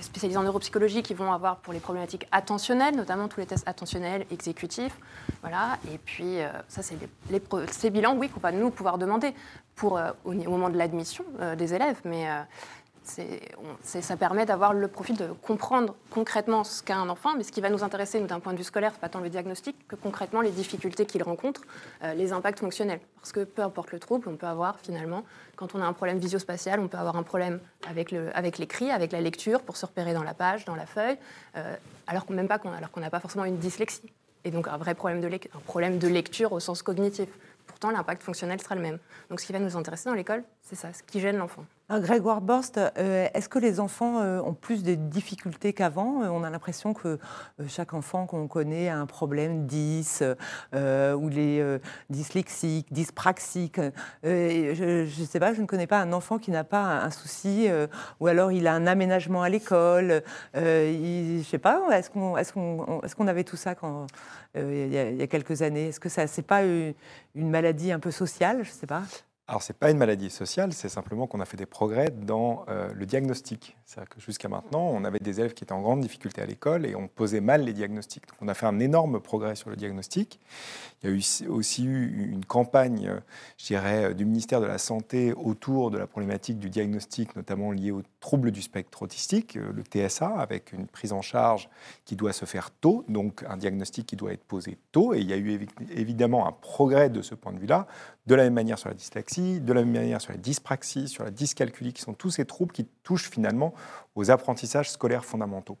spécialisés 0.00 0.38
en 0.38 0.44
neuropsychologie 0.44 1.02
qui 1.02 1.12
vont 1.12 1.30
avoir 1.30 1.56
pour 1.56 1.74
les 1.74 1.80
problématiques 1.80 2.26
attentionnelles, 2.32 2.96
notamment 2.96 3.28
tous 3.28 3.40
les 3.40 3.46
tests 3.46 3.68
attentionnels, 3.68 4.24
exécutifs. 4.30 4.96
Voilà. 5.42 5.78
Et 5.92 5.98
puis, 5.98 6.40
euh, 6.40 6.48
ça, 6.68 6.82
c'est 6.82 6.96
les, 7.30 7.42
ces 7.70 7.90
bilans, 7.90 8.16
oui, 8.16 8.30
qu'on 8.30 8.40
va 8.40 8.50
nous 8.50 8.70
pouvoir 8.70 8.96
demander 8.96 9.34
pour, 9.74 9.98
euh, 9.98 10.10
au, 10.24 10.32
moment 10.32 10.70
de 10.70 10.78
l'admission 10.78 11.24
euh, 11.40 11.54
des 11.54 11.74
élèves. 11.74 12.00
Mais 12.06 12.26
ça 13.82 14.16
permet 14.16 14.46
d'avoir 14.46 14.72
le 14.72 14.88
profil 14.88 15.16
de 15.16 15.28
comprendre 15.42 15.94
concrètement 16.10 16.64
ce 16.64 16.82
qu'a 16.82 16.96
un 16.96 17.08
enfant, 17.08 17.34
mais 17.36 17.44
ce 17.44 17.52
qui 17.52 17.60
va 17.60 17.70
nous 17.70 17.84
intéresser, 17.84 18.20
d'un 18.20 18.40
point 18.40 18.52
de 18.52 18.58
vue 18.58 18.64
scolaire, 18.64 18.92
pas 18.92 19.08
tant 19.08 19.20
le 19.20 19.28
diagnostic 19.28 19.76
que 19.88 19.96
concrètement 19.96 20.40
les 20.40 20.50
difficultés 20.50 21.06
qu'il 21.06 21.22
rencontre, 21.22 21.62
euh, 22.02 22.14
les 22.14 22.32
impacts 22.32 22.58
fonctionnels. 22.58 23.00
Parce 23.16 23.32
que 23.32 23.44
peu 23.44 23.62
importe 23.62 23.92
le 23.92 23.98
trouble, 23.98 24.28
on 24.28 24.36
peut 24.36 24.46
avoir 24.46 24.78
finalement, 24.80 25.24
quand 25.56 25.74
on 25.74 25.80
a 25.80 25.84
un 25.84 25.92
problème 25.92 26.18
visio-spatial, 26.18 26.80
on 26.80 26.88
peut 26.88 26.98
avoir 26.98 27.16
un 27.16 27.22
problème 27.22 27.60
avec, 27.88 28.10
l'écrit, 28.58 28.90
avec 28.90 29.12
la 29.12 29.20
lecture, 29.20 29.62
pour 29.62 29.76
se 29.76 29.86
repérer 29.86 30.12
dans 30.12 30.22
la 30.22 30.34
page, 30.34 30.64
dans 30.64 30.76
la 30.76 30.86
feuille, 30.86 31.18
euh, 31.56 31.76
alors 32.06 32.26
qu'on 32.26 32.34
même 32.34 32.48
qu'on 32.48 33.00
n'a 33.00 33.10
pas 33.10 33.20
forcément 33.20 33.44
une 33.44 33.58
dyslexie. 33.58 34.12
Et 34.44 34.50
donc 34.50 34.68
un 34.68 34.76
vrai 34.76 34.94
problème 34.94 35.20
de, 35.20 35.26
un 35.26 35.60
problème 35.64 35.98
de 35.98 36.06
lecture 36.06 36.52
au 36.52 36.60
sens 36.60 36.82
cognitif. 36.82 37.28
Pourtant, 37.66 37.90
l'impact 37.90 38.22
fonctionnel 38.22 38.60
sera 38.60 38.76
le 38.76 38.80
même. 38.80 38.98
Donc 39.28 39.40
ce 39.40 39.46
qui 39.46 39.52
va 39.52 39.58
nous 39.58 39.76
intéresser 39.76 40.08
dans 40.08 40.14
l'école, 40.14 40.44
c'est 40.68 40.74
ça, 40.74 40.92
ce 40.92 41.00
qui 41.04 41.20
gêne 41.20 41.36
l'enfant. 41.36 41.64
Grégoire 41.88 42.40
Borst, 42.40 42.78
euh, 42.78 43.28
est-ce 43.32 43.48
que 43.48 43.60
les 43.60 43.78
enfants 43.78 44.18
euh, 44.18 44.40
ont 44.40 44.52
plus 44.52 44.82
de 44.82 44.96
difficultés 44.96 45.72
qu'avant? 45.72 46.24
Euh, 46.24 46.28
On 46.28 46.42
a 46.42 46.50
l'impression 46.50 46.92
que 46.92 47.20
chaque 47.68 47.94
enfant 47.94 48.26
qu'on 48.26 48.48
connaît 48.48 48.88
a 48.88 48.98
un 48.98 49.06
problème 49.06 49.66
10, 49.66 50.24
ou 50.74 51.28
les 51.28 51.78
dyslexiques, 52.10 52.92
dyspraxiques. 52.92 53.80
je 54.24 55.04
ne 55.04 55.26
sais 55.26 55.38
pas, 55.38 55.54
je 55.54 55.60
ne 55.60 55.66
connais 55.66 55.86
pas 55.86 56.00
un 56.00 56.12
enfant 56.12 56.38
qui 56.38 56.50
n'a 56.50 56.64
pas 56.64 57.04
un, 57.04 57.10
souci, 57.12 57.68
ou 58.18 58.26
alors 58.26 58.50
il 58.50 58.66
a 58.66 58.74
un 58.74 58.88
aménagement 58.88 59.42
à 59.42 59.48
l'école. 59.48 60.24
je 60.52 61.38
ne 61.38 61.42
sais 61.44 61.58
pas, 61.58 61.80
est-ce 61.92 62.10
qu'on 62.10 62.36
est 62.36 62.52
qu'on 62.52 63.02
est 63.02 63.14
qu'on 63.14 63.28
avait 63.28 63.44
tout 63.44 63.56
ça 63.56 63.76
quand, 63.76 64.08
il, 64.56 64.92
y 64.92 65.22
a, 65.22 65.26
quelques 65.28 65.62
années? 65.62 65.88
Est-ce 65.88 66.00
que 66.00 66.08
ça, 66.08 66.26
c'est 66.26 66.42
pas 66.42 66.64
une, 66.64 66.94
une 67.36 67.50
maladie 67.50 67.92
un 67.92 68.00
peu 68.00 68.10
sociale? 68.10 68.64
Je 68.64 68.70
ne 68.70 68.74
sais 68.74 68.88
pas. 68.88 69.02
Alors, 69.48 69.62
ce 69.62 69.70
n'est 69.70 69.78
pas 69.78 69.92
une 69.92 69.98
maladie 69.98 70.28
sociale, 70.28 70.72
c'est 70.72 70.88
simplement 70.88 71.28
qu'on 71.28 71.38
a 71.38 71.44
fait 71.44 71.56
des 71.56 71.66
progrès 71.66 72.10
dans 72.10 72.64
euh, 72.68 72.92
le 72.92 73.06
diagnostic. 73.06 73.76
C'est-à-dire 73.84 74.08
que 74.08 74.20
jusqu'à 74.20 74.48
maintenant, 74.48 74.88
on 74.92 75.04
avait 75.04 75.20
des 75.20 75.38
élèves 75.38 75.54
qui 75.54 75.62
étaient 75.62 75.72
en 75.72 75.82
grande 75.82 76.00
difficulté 76.00 76.42
à 76.42 76.46
l'école 76.46 76.84
et 76.84 76.96
on 76.96 77.06
posait 77.06 77.40
mal 77.40 77.62
les 77.62 77.72
diagnostics. 77.72 78.26
Donc, 78.26 78.38
on 78.40 78.48
a 78.48 78.54
fait 78.54 78.66
un 78.66 78.80
énorme 78.80 79.20
progrès 79.20 79.54
sur 79.54 79.70
le 79.70 79.76
diagnostic. 79.76 80.40
Il 81.00 81.10
y 81.10 81.12
a 81.12 81.16
eu 81.16 81.48
aussi 81.48 81.84
eu 81.84 82.28
une 82.32 82.44
campagne, 82.44 83.20
je 83.56 83.66
dirais, 83.66 84.14
du 84.14 84.24
ministère 84.24 84.60
de 84.60 84.66
la 84.66 84.78
Santé 84.78 85.32
autour 85.32 85.92
de 85.92 85.98
la 85.98 86.08
problématique 86.08 86.58
du 86.58 86.68
diagnostic, 86.68 87.36
notamment 87.36 87.70
lié 87.70 87.92
aux 87.92 88.02
troubles 88.18 88.50
du 88.50 88.62
spectre 88.62 89.02
autistique, 89.02 89.56
euh, 89.56 89.72
le 89.72 89.84
TSA, 89.84 90.26
avec 90.26 90.72
une 90.72 90.88
prise 90.88 91.12
en 91.12 91.22
charge 91.22 91.68
qui 92.04 92.16
doit 92.16 92.32
se 92.32 92.46
faire 92.46 92.72
tôt, 92.72 93.04
donc 93.08 93.44
un 93.48 93.56
diagnostic 93.56 94.06
qui 94.06 94.16
doit 94.16 94.32
être 94.32 94.42
posé 94.42 94.76
tôt. 94.90 95.14
Et 95.14 95.20
il 95.20 95.30
y 95.30 95.32
a 95.32 95.36
eu 95.36 95.68
évidemment 95.94 96.48
un 96.48 96.52
progrès 96.52 97.10
de 97.10 97.22
ce 97.22 97.36
point 97.36 97.52
de 97.52 97.60
vue-là, 97.60 97.86
de 98.26 98.34
la 98.34 98.44
même 98.44 98.54
manière 98.54 98.78
sur 98.78 98.88
la 98.88 98.94
dyslexie, 98.94 99.60
de 99.60 99.72
la 99.72 99.82
même 99.82 99.92
manière 99.92 100.20
sur 100.20 100.32
la 100.32 100.38
dyspraxie, 100.38 101.08
sur 101.08 101.24
la 101.24 101.30
dyscalculie, 101.30 101.92
qui 101.92 102.02
sont 102.02 102.14
tous 102.14 102.30
ces 102.30 102.44
troubles 102.44 102.72
qui 102.72 102.86
touchent 103.02 103.30
finalement 103.30 103.72
aux 104.14 104.30
apprentissages 104.30 104.90
scolaires 104.90 105.24
fondamentaux. 105.24 105.78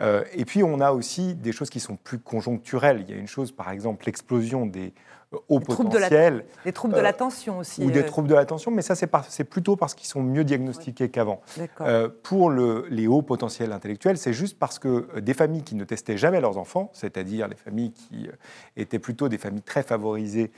Euh, 0.00 0.24
et 0.32 0.44
puis 0.44 0.62
on 0.62 0.80
a 0.80 0.92
aussi 0.92 1.34
des 1.34 1.52
choses 1.52 1.70
qui 1.70 1.80
sont 1.80 1.96
plus 1.96 2.18
conjoncturelles. 2.18 3.04
Il 3.06 3.10
y 3.10 3.14
a 3.14 3.20
une 3.20 3.26
chose, 3.26 3.50
par 3.50 3.70
exemple, 3.70 4.06
l'explosion 4.06 4.66
des 4.66 4.94
potentiel. 5.30 6.44
des 6.64 6.72
troubles 6.72 6.94
de 6.94 6.98
euh, 6.98 7.02
l'attention 7.02 7.58
aussi. 7.58 7.82
Ou 7.82 7.90
des 7.90 8.00
euh. 8.00 8.06
troubles 8.06 8.28
de 8.28 8.34
l'attention, 8.34 8.70
mais 8.70 8.82
ça, 8.82 8.94
c'est 8.94 9.44
plutôt 9.44 9.76
parce 9.76 9.94
qu'ils 9.94 10.08
sont 10.08 10.22
mieux 10.22 10.44
diagnostiqués 10.44 11.10
qu'avant. 11.10 11.42
Euh, 11.80 12.08
pour 12.22 12.50
le, 12.50 12.86
les 12.90 13.06
hauts 13.06 13.22
potentiels 13.22 13.72
intellectuels, 13.72 14.18
c'est 14.18 14.32
juste 14.32 14.58
parce 14.58 14.78
que 14.78 15.18
des 15.20 15.34
familles 15.34 15.62
qui 15.62 15.74
ne 15.74 15.84
testaient 15.84 16.16
jamais 16.16 16.40
leurs 16.40 16.58
enfants, 16.58 16.90
c'est-à-dire 16.92 17.48
les 17.48 17.56
familles 17.56 17.92
qui 17.92 18.28
étaient 18.76 18.98
plutôt 18.98 19.28
des 19.28 19.38
familles 19.38 19.62
très 19.62 19.82
favorisées, 19.82 20.50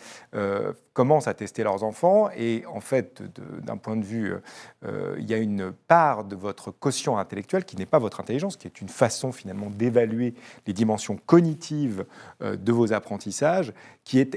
commencent 0.93 1.29
à 1.29 1.35
tester 1.35 1.63
leurs 1.63 1.83
enfants. 1.83 2.31
Et 2.37 2.65
en 2.73 2.81
fait, 2.81 3.23
d'un 3.63 3.77
point 3.77 3.97
de 3.97 4.05
vue, 4.05 4.35
il 4.83 5.29
y 5.29 5.35
a 5.35 5.39
une 5.39 5.73
part 5.89 6.25
de 6.25 6.37
votre 6.37 6.71
quotient 6.71 7.19
intellectuel 7.19 7.65
qui 7.65 7.77
n'est 7.77 7.87
pas 7.87 7.99
votre 7.99 8.21
intelligence, 8.21 8.57
qui 8.57 8.67
est 8.67 8.81
une 8.81 8.89
façon 8.89 9.33
finalement 9.33 9.71
d'évaluer 9.71 10.35
les 10.67 10.73
dimensions 10.73 11.19
cognitives 11.27 12.05
de 12.41 12.73
vos 12.73 12.93
apprentissages, 12.93 13.73
qui 14.05 14.19
est 14.19 14.35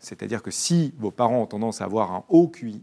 C'est-à-dire 0.00 0.42
que 0.42 0.50
si 0.50 0.94
vos 0.98 1.10
parents 1.10 1.42
ont 1.42 1.46
tendance 1.46 1.80
à 1.80 1.84
avoir 1.84 2.12
un 2.12 2.24
haut 2.28 2.48
QI, 2.48 2.82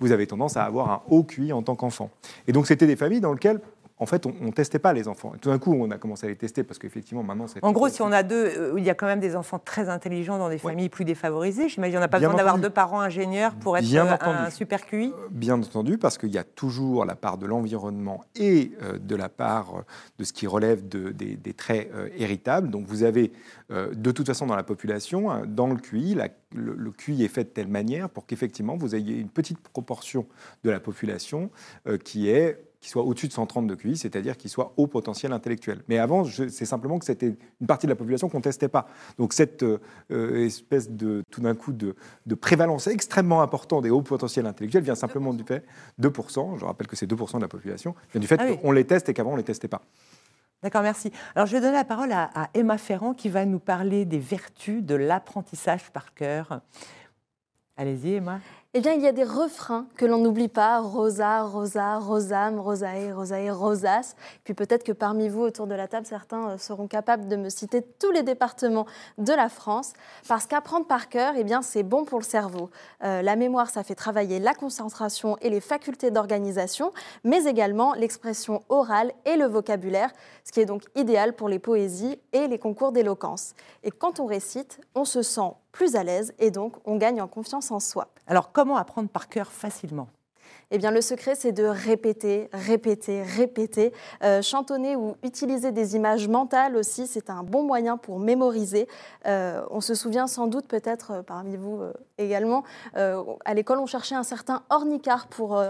vous 0.00 0.12
avez 0.12 0.26
tendance 0.26 0.56
à 0.56 0.64
avoir 0.64 0.90
un 0.90 1.02
haut 1.08 1.22
QI 1.22 1.52
en 1.52 1.62
tant 1.62 1.76
qu'enfant. 1.76 2.10
Et 2.46 2.52
donc, 2.52 2.66
c'était 2.66 2.86
des 2.86 2.96
familles 2.96 3.20
dans 3.20 3.32
lesquelles 3.32 3.60
en 4.02 4.06
fait, 4.06 4.26
on 4.26 4.34
ne 4.40 4.50
testait 4.50 4.80
pas 4.80 4.92
les 4.92 5.06
enfants. 5.06 5.32
Et 5.36 5.38
tout 5.38 5.48
d'un 5.48 5.60
coup, 5.60 5.72
on 5.72 5.88
a 5.92 5.96
commencé 5.96 6.26
à 6.26 6.28
les 6.28 6.34
tester 6.34 6.64
parce 6.64 6.80
qu'effectivement, 6.80 7.22
maintenant, 7.22 7.46
c'est. 7.46 7.62
En 7.62 7.70
gros, 7.70 7.88
si 7.88 8.02
on 8.02 8.10
a 8.10 8.24
deux, 8.24 8.46
euh, 8.46 8.74
il 8.76 8.82
y 8.82 8.90
a 8.90 8.94
quand 8.94 9.06
même 9.06 9.20
des 9.20 9.36
enfants 9.36 9.60
très 9.60 9.88
intelligents 9.88 10.38
dans 10.38 10.48
des 10.48 10.58
familles 10.58 10.88
plus 10.88 11.04
défavorisées. 11.04 11.68
J'imagine 11.68 11.96
qu'on 11.96 12.00
n'a 12.00 12.08
pas 12.08 12.18
besoin 12.18 12.34
d'avoir 12.34 12.58
deux 12.58 12.70
parents 12.70 13.00
ingénieurs 13.00 13.54
pour 13.54 13.78
être 13.78 13.86
euh, 13.94 14.46
un 14.46 14.50
super 14.50 14.84
QI. 14.86 15.12
Euh, 15.16 15.28
bien 15.30 15.54
entendu, 15.54 15.98
parce 15.98 16.18
qu'il 16.18 16.30
y 16.30 16.38
a 16.38 16.42
toujours 16.42 17.04
la 17.04 17.14
part 17.14 17.38
de 17.38 17.46
l'environnement 17.46 18.24
et 18.34 18.72
de 19.00 19.14
la 19.14 19.28
part 19.28 19.84
de 20.18 20.24
ce 20.24 20.32
qui 20.32 20.48
relève 20.48 20.88
des, 20.88 21.54
traits 21.54 21.90
héritables. 22.16 22.70
Donc, 22.70 22.86
vous 22.86 23.04
avez 23.04 23.32
de 23.70 24.10
toute 24.10 24.26
façon 24.26 24.46
dans 24.46 24.56
la 24.56 24.64
population, 24.64 25.30
hein, 25.30 25.44
dans 25.46 25.68
le 25.68 25.76
QI, 25.76 26.16
le, 26.54 26.74
le, 26.74 26.90
QI 26.90 27.24
est 27.24 27.28
fait 27.28 27.44
de 27.44 27.48
telle 27.50 27.68
manière 27.68 28.10
pour 28.10 28.26
qu'effectivement 28.26 28.76
vous 28.76 28.94
ayez 28.94 29.16
une 29.16 29.28
petite 29.28 29.60
proportion 29.60 30.26
de 30.64 30.70
la 30.70 30.80
population 30.80 31.50
qui 32.04 32.28
est 32.28 32.58
qui 32.82 32.88
soit 32.88 33.04
au-dessus 33.04 33.28
de 33.28 33.32
130 33.32 33.68
de 33.68 33.76
QI, 33.76 33.96
c'est-à-dire 33.96 34.36
qui 34.36 34.48
soit 34.48 34.74
haut 34.76 34.88
potentiel 34.88 35.32
intellectuel. 35.32 35.82
Mais 35.86 35.98
avant, 35.98 36.24
c'est 36.24 36.64
simplement 36.64 36.98
que 36.98 37.04
c'était 37.04 37.36
une 37.60 37.66
partie 37.68 37.86
de 37.86 37.92
la 37.92 37.96
population 37.96 38.28
qu'on 38.28 38.38
ne 38.38 38.42
testait 38.42 38.68
pas. 38.68 38.88
Donc 39.18 39.32
cette 39.32 39.62
euh, 39.62 40.44
espèce 40.44 40.90
de, 40.90 41.22
tout 41.30 41.40
d'un 41.40 41.54
coup, 41.54 41.72
de, 41.72 41.94
prévalence 42.34 42.88
extrêmement 42.88 43.40
importante 43.40 43.84
des 43.84 43.90
hauts 43.90 44.02
potentiels 44.02 44.46
intellectuels 44.46 44.82
vient 44.82 44.96
simplement 44.96 45.32
du 45.32 45.44
fait, 45.44 45.64
2%, 46.00 46.58
je 46.58 46.64
rappelle 46.64 46.88
que 46.88 46.96
c'est 46.96 47.08
2% 47.08 47.36
de 47.36 47.42
la 47.42 47.48
population, 47.48 47.94
vient 48.10 48.20
du 48.20 48.26
fait 48.26 48.40
ah 48.40 48.52
qu'on 48.56 48.72
les 48.72 48.84
teste 48.84 49.08
et 49.08 49.14
qu'avant 49.14 49.30
on 49.30 49.34
ne 49.34 49.38
les 49.38 49.44
testait 49.44 49.68
pas. 49.68 49.82
D'accord, 50.60 50.82
merci. 50.82 51.12
Alors 51.36 51.46
je 51.46 51.52
vais 51.52 51.60
donner 51.60 51.74
la 51.74 51.84
parole 51.84 52.10
à, 52.10 52.30
à 52.34 52.50
Emma 52.52 52.78
Ferrand 52.78 53.14
qui 53.14 53.28
va 53.28 53.44
nous 53.44 53.60
parler 53.60 54.04
des 54.04 54.18
vertus 54.18 54.82
de 54.82 54.96
l'apprentissage 54.96 55.92
par 55.92 56.14
cœur. 56.14 56.62
Allez-y, 57.76 58.14
Emma. 58.14 58.40
Eh 58.74 58.80
bien, 58.80 58.94
il 58.94 59.02
y 59.02 59.06
a 59.06 59.12
des 59.12 59.22
refrains 59.22 59.86
que 59.98 60.06
l'on 60.06 60.16
n'oublie 60.16 60.48
pas. 60.48 60.80
Rosa, 60.80 61.42
Rosa, 61.42 61.98
Rosam, 61.98 62.58
Rosae, 62.58 63.12
Rosae, 63.14 63.50
Rosas. 63.50 64.14
Puis 64.44 64.54
peut-être 64.54 64.82
que 64.82 64.92
parmi 64.92 65.28
vous, 65.28 65.42
autour 65.42 65.66
de 65.66 65.74
la 65.74 65.88
table, 65.88 66.06
certains 66.06 66.52
euh, 66.52 66.56
seront 66.56 66.86
capables 66.86 67.28
de 67.28 67.36
me 67.36 67.50
citer 67.50 67.82
tous 67.82 68.10
les 68.12 68.22
départements 68.22 68.86
de 69.18 69.34
la 69.34 69.50
France. 69.50 69.92
Parce 70.26 70.46
qu'apprendre 70.46 70.86
par 70.86 71.10
cœur, 71.10 71.34
eh 71.36 71.44
bien, 71.44 71.60
c'est 71.60 71.82
bon 71.82 72.06
pour 72.06 72.18
le 72.18 72.24
cerveau. 72.24 72.70
Euh, 73.04 73.20
la 73.20 73.36
mémoire, 73.36 73.68
ça 73.68 73.84
fait 73.84 73.94
travailler 73.94 74.38
la 74.38 74.54
concentration 74.54 75.36
et 75.42 75.50
les 75.50 75.60
facultés 75.60 76.10
d'organisation, 76.10 76.92
mais 77.24 77.44
également 77.44 77.92
l'expression 77.92 78.62
orale 78.70 79.12
et 79.26 79.36
le 79.36 79.44
vocabulaire, 79.44 80.10
ce 80.44 80.52
qui 80.52 80.60
est 80.60 80.64
donc 80.64 80.84
idéal 80.94 81.34
pour 81.34 81.50
les 81.50 81.58
poésies 81.58 82.18
et 82.32 82.48
les 82.48 82.58
concours 82.58 82.92
d'éloquence. 82.92 83.52
Et 83.84 83.90
quand 83.90 84.18
on 84.18 84.24
récite, 84.24 84.80
on 84.94 85.04
se 85.04 85.20
sent 85.20 85.52
plus 85.72 85.96
à 85.96 86.04
l'aise 86.04 86.32
et 86.38 86.50
donc 86.50 86.76
on 86.84 86.96
gagne 86.96 87.20
en 87.20 87.28
confiance 87.28 87.70
en 87.70 87.80
soi. 87.80 88.08
Alors 88.26 88.52
comment 88.52 88.76
apprendre 88.76 89.08
par 89.08 89.28
cœur 89.28 89.50
facilement? 89.50 90.08
Eh 90.74 90.78
bien, 90.78 90.90
le 90.90 91.02
secret, 91.02 91.34
c'est 91.34 91.52
de 91.52 91.64
répéter, 91.64 92.48
répéter, 92.54 93.22
répéter. 93.22 93.92
Euh, 94.22 94.40
chantonner 94.40 94.96
ou 94.96 95.16
utiliser 95.22 95.70
des 95.70 95.96
images 95.96 96.28
mentales 96.28 96.76
aussi, 96.76 97.06
c'est 97.06 97.28
un 97.28 97.42
bon 97.42 97.62
moyen 97.62 97.98
pour 97.98 98.18
mémoriser. 98.18 98.88
Euh, 99.26 99.62
on 99.70 99.82
se 99.82 99.94
souvient 99.94 100.26
sans 100.26 100.46
doute, 100.46 100.66
peut-être 100.66 101.10
euh, 101.10 101.22
parmi 101.22 101.56
vous 101.56 101.82
également, 102.16 102.64
à 102.94 103.54
l'école, 103.54 103.80
on 103.80 103.86
cherchait 103.86 104.14
un 104.14 104.22
certain 104.22 104.62
ornicar 104.70 105.26
pour 105.26 105.62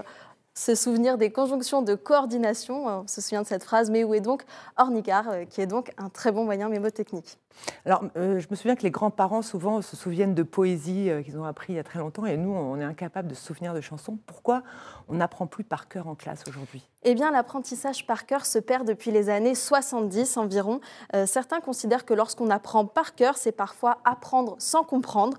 se 0.54 0.74
souvenir 0.74 1.18
des 1.18 1.32
conjonctions 1.32 1.82
de 1.82 1.94
coordination. 1.94 2.86
On 2.86 3.06
se 3.08 3.20
souvient 3.20 3.42
de 3.42 3.46
cette 3.46 3.64
phrase, 3.64 3.90
mais 3.90 4.04
où 4.04 4.14
est 4.14 4.20
donc 4.20 4.44
ornicar, 4.76 5.24
qui 5.48 5.60
est 5.60 5.66
donc 5.66 5.92
un 5.98 6.10
très 6.10 6.30
bon 6.30 6.44
moyen 6.44 6.68
mémotechnique. 6.68 7.38
Alors, 7.84 8.04
euh, 8.16 8.38
je 8.38 8.46
me 8.50 8.56
souviens 8.56 8.76
que 8.76 8.82
les 8.82 8.90
grands-parents, 8.90 9.42
souvent, 9.42 9.82
se 9.82 9.96
souviennent 9.96 10.34
de 10.34 10.42
poésie 10.42 11.10
euh, 11.10 11.22
qu'ils 11.22 11.38
ont 11.38 11.44
appris 11.44 11.72
il 11.72 11.76
y 11.76 11.78
a 11.78 11.84
très 11.84 11.98
longtemps, 11.98 12.26
et 12.26 12.36
nous, 12.36 12.52
on 12.52 12.78
est 12.78 12.84
incapable 12.84 13.28
de 13.28 13.34
se 13.34 13.44
souvenir 13.44 13.74
de 13.74 13.80
chansons. 13.80 14.18
Pourquoi 14.26 14.62
on 15.08 15.14
n'apprend 15.14 15.46
plus 15.46 15.64
par 15.64 15.88
cœur 15.88 16.06
en 16.06 16.14
classe 16.14 16.44
aujourd'hui? 16.48 16.88
Eh 17.04 17.14
bien, 17.14 17.32
l'apprentissage 17.32 18.06
par 18.06 18.26
cœur 18.26 18.46
se 18.46 18.60
perd 18.60 18.86
depuis 18.86 19.10
les 19.10 19.28
années 19.28 19.56
70 19.56 20.36
environ. 20.36 20.80
Euh, 21.14 21.26
certains 21.26 21.60
considèrent 21.60 22.04
que 22.04 22.14
lorsqu'on 22.14 22.50
apprend 22.50 22.86
par 22.86 23.16
cœur, 23.16 23.36
c'est 23.36 23.52
parfois 23.52 23.98
apprendre 24.04 24.54
sans 24.58 24.84
comprendre. 24.84 25.36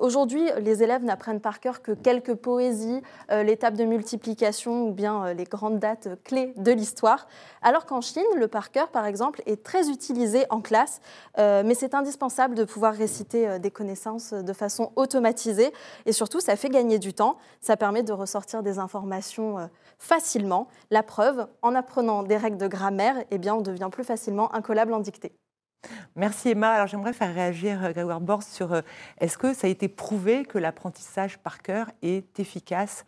aujourd'hui, 0.00 0.42
les 0.58 0.82
élèves 0.82 1.04
n'apprennent 1.04 1.40
par 1.40 1.60
cœur 1.60 1.82
que 1.82 1.92
quelques 1.92 2.34
poésies, 2.34 3.02
l'étape 3.30 3.74
de 3.74 3.84
multiplication 3.84 4.88
ou 4.88 4.92
bien 4.92 5.32
les 5.32 5.44
grandes 5.44 5.78
dates 5.78 6.08
clés 6.24 6.52
de 6.56 6.72
l'histoire. 6.72 7.26
Alors 7.62 7.86
qu'en 7.86 8.00
Chine, 8.00 8.22
le 8.36 8.48
par 8.48 8.70
cœur, 8.70 8.88
par 8.88 9.06
exemple, 9.06 9.42
est 9.46 9.62
très 9.62 9.90
utilisé 9.90 10.44
en 10.50 10.60
classe. 10.60 11.00
Euh, 11.50 11.62
mais 11.64 11.74
c'est 11.74 11.94
indispensable 11.94 12.54
de 12.54 12.64
pouvoir 12.64 12.94
réciter 12.94 13.48
euh, 13.48 13.58
des 13.58 13.70
connaissances 13.70 14.32
de 14.32 14.52
façon 14.52 14.92
automatisée. 14.96 15.72
Et 16.06 16.12
surtout, 16.12 16.40
ça 16.40 16.56
fait 16.56 16.68
gagner 16.68 16.98
du 16.98 17.12
temps. 17.12 17.38
Ça 17.60 17.76
permet 17.76 18.02
de 18.02 18.12
ressortir 18.12 18.62
des 18.62 18.78
informations 18.78 19.58
euh, 19.58 19.66
facilement. 19.98 20.68
La 20.90 21.02
preuve, 21.02 21.46
en 21.62 21.74
apprenant 21.74 22.22
des 22.22 22.36
règles 22.36 22.58
de 22.58 22.68
grammaire, 22.68 23.16
eh 23.30 23.38
bien, 23.38 23.54
on 23.54 23.60
devient 23.60 23.88
plus 23.90 24.04
facilement 24.04 24.54
incollable 24.54 24.92
en 24.92 25.00
dictée. 25.00 25.32
Merci 26.14 26.50
Emma. 26.50 26.72
Alors 26.72 26.86
j'aimerais 26.88 27.14
faire 27.14 27.32
réagir 27.32 27.80
Grégoire 27.94 28.20
Bors 28.20 28.42
sur 28.42 28.82
est-ce 29.18 29.38
que 29.38 29.54
ça 29.54 29.66
a 29.66 29.70
été 29.70 29.88
prouvé 29.88 30.44
que 30.44 30.58
l'apprentissage 30.58 31.38
par 31.38 31.62
cœur 31.62 31.86
est 32.02 32.38
efficace 32.38 33.06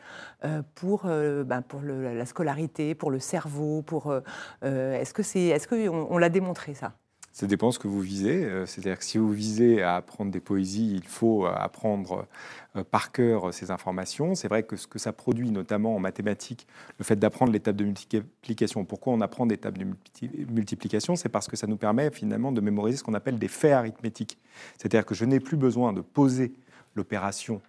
pour, 0.74 1.02
ben, 1.02 1.60
pour 1.60 1.82
la 1.82 2.24
scolarité, 2.24 2.94
pour 2.94 3.10
le 3.10 3.18
cerveau, 3.18 3.82
pour 3.82 4.14
est-ce 4.62 5.12
que 5.12 5.22
c'est 5.22 5.48
est-ce 5.48 5.68
qu'on 5.68 6.06
on 6.08 6.16
l'a 6.16 6.30
démontré 6.30 6.72
ça? 6.72 6.94
Ça 7.32 7.46
dépend 7.46 7.72
ce 7.72 7.78
que 7.78 7.88
vous 7.88 8.00
visez. 8.00 8.44
Euh, 8.44 8.66
c'est-à-dire 8.66 8.98
que 8.98 9.04
si 9.04 9.16
vous 9.16 9.30
visez 9.30 9.82
à 9.82 9.96
apprendre 9.96 10.30
des 10.30 10.40
poésies, 10.40 10.92
il 10.94 11.06
faut 11.06 11.46
euh, 11.46 11.52
apprendre 11.54 12.26
euh, 12.76 12.84
par 12.84 13.10
cœur 13.10 13.54
ces 13.54 13.70
informations. 13.70 14.34
C'est 14.34 14.48
vrai 14.48 14.64
que 14.64 14.76
ce 14.76 14.86
que 14.86 14.98
ça 14.98 15.12
produit, 15.12 15.50
notamment 15.50 15.96
en 15.96 15.98
mathématiques, 15.98 16.66
le 16.98 17.04
fait 17.04 17.16
d'apprendre 17.16 17.52
l'étape 17.52 17.76
de 17.76 17.84
multiplication. 17.84 18.84
Pourquoi 18.84 19.14
on 19.14 19.20
apprend 19.22 19.46
l'étape 19.46 19.78
de 19.78 19.86
multiplication? 20.50 21.16
C'est 21.16 21.30
parce 21.30 21.48
que 21.48 21.56
ça 21.56 21.66
nous 21.66 21.78
permet 21.78 22.10
finalement 22.10 22.52
de 22.52 22.60
mémoriser 22.60 22.98
ce 22.98 23.04
qu'on 23.04 23.14
appelle 23.14 23.38
des 23.38 23.48
faits 23.48 23.72
arithmétiques. 23.72 24.38
C'est-à-dire 24.76 25.06
que 25.06 25.14
je 25.14 25.24
n'ai 25.24 25.40
plus 25.40 25.56
besoin 25.56 25.94
de 25.94 26.02
poser 26.02 26.52
l'opération 26.94 27.62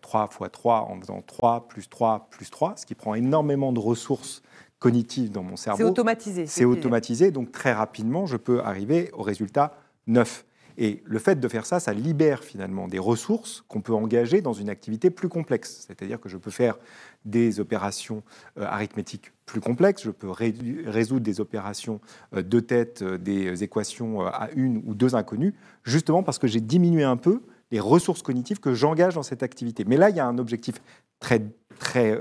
3 0.00 0.28
fois 0.28 0.48
3 0.48 0.88
en 0.88 1.00
faisant 1.00 1.20
3 1.20 1.68
plus 1.68 1.88
3 1.88 2.28
plus 2.30 2.48
3, 2.48 2.76
ce 2.76 2.86
qui 2.86 2.94
prend 2.94 3.14
énormément 3.14 3.72
de 3.72 3.80
ressources 3.80 4.42
cognitive 4.80 5.30
dans 5.30 5.44
mon 5.44 5.56
cerveau. 5.56 5.78
C'est 5.78 5.88
automatisé. 5.88 6.46
C'est 6.46 6.64
automatisé, 6.64 7.30
donc 7.30 7.52
très 7.52 7.72
rapidement, 7.72 8.26
je 8.26 8.36
peux 8.36 8.60
arriver 8.60 9.10
au 9.12 9.22
résultat 9.22 9.74
9. 10.08 10.44
Et 10.78 11.02
le 11.04 11.18
fait 11.18 11.38
de 11.38 11.46
faire 11.46 11.66
ça, 11.66 11.78
ça 11.78 11.92
libère 11.92 12.42
finalement 12.42 12.88
des 12.88 12.98
ressources 12.98 13.62
qu'on 13.68 13.82
peut 13.82 13.92
engager 13.92 14.40
dans 14.40 14.54
une 14.54 14.70
activité 14.70 15.10
plus 15.10 15.28
complexe. 15.28 15.84
C'est-à-dire 15.86 16.18
que 16.18 16.30
je 16.30 16.38
peux 16.38 16.50
faire 16.50 16.78
des 17.26 17.60
opérations 17.60 18.22
euh, 18.58 18.64
arithmétiques 18.64 19.32
plus 19.44 19.60
complexes, 19.60 20.02
je 20.02 20.10
peux 20.10 20.30
résoudre 20.30 21.20
des 21.20 21.38
opérations 21.38 22.00
euh, 22.34 22.42
de 22.42 22.60
tête, 22.60 23.02
euh, 23.02 23.18
des 23.18 23.62
équations 23.62 24.22
à 24.22 24.48
une 24.56 24.82
ou 24.86 24.94
deux 24.94 25.14
inconnues, 25.14 25.54
justement 25.84 26.22
parce 26.22 26.38
que 26.38 26.46
j'ai 26.46 26.60
diminué 26.60 27.02
un 27.02 27.18
peu 27.18 27.42
les 27.70 27.80
ressources 27.80 28.22
cognitives 28.22 28.58
que 28.58 28.72
j'engage 28.72 29.14
dans 29.14 29.22
cette 29.22 29.42
activité. 29.42 29.84
Mais 29.86 29.98
là, 29.98 30.08
il 30.08 30.16
y 30.16 30.20
a 30.20 30.26
un 30.26 30.38
objectif 30.38 30.76
très, 31.20 31.42
très 31.78 32.18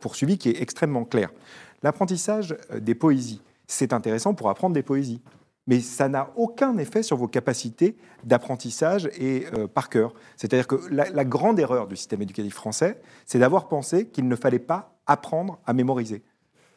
poursuivi 0.00 0.36
qui 0.36 0.50
est 0.50 0.60
extrêmement 0.60 1.06
clair. 1.06 1.30
L'apprentissage 1.82 2.56
euh, 2.70 2.80
des 2.80 2.94
poésies, 2.94 3.42
c'est 3.66 3.92
intéressant 3.92 4.34
pour 4.34 4.48
apprendre 4.50 4.74
des 4.74 4.82
poésies, 4.82 5.22
mais 5.66 5.80
ça 5.80 6.08
n'a 6.08 6.32
aucun 6.36 6.76
effet 6.78 7.02
sur 7.02 7.16
vos 7.16 7.28
capacités 7.28 7.96
d'apprentissage 8.24 9.08
et 9.18 9.46
euh, 9.54 9.66
par 9.66 9.88
cœur. 9.88 10.14
C'est-à-dire 10.36 10.66
que 10.66 10.76
la, 10.90 11.24
grande 11.24 11.60
erreur 11.60 11.86
du 11.86 11.96
système 11.96 12.22
éducatif 12.22 12.54
français, 12.54 13.00
c'est 13.24 13.38
d'avoir 13.38 13.68
pensé 13.68 14.08
qu'il 14.08 14.26
ne 14.26 14.36
fallait 14.36 14.58
pas 14.58 14.98
apprendre 15.06 15.60
à 15.66 15.72
mémoriser. 15.72 16.22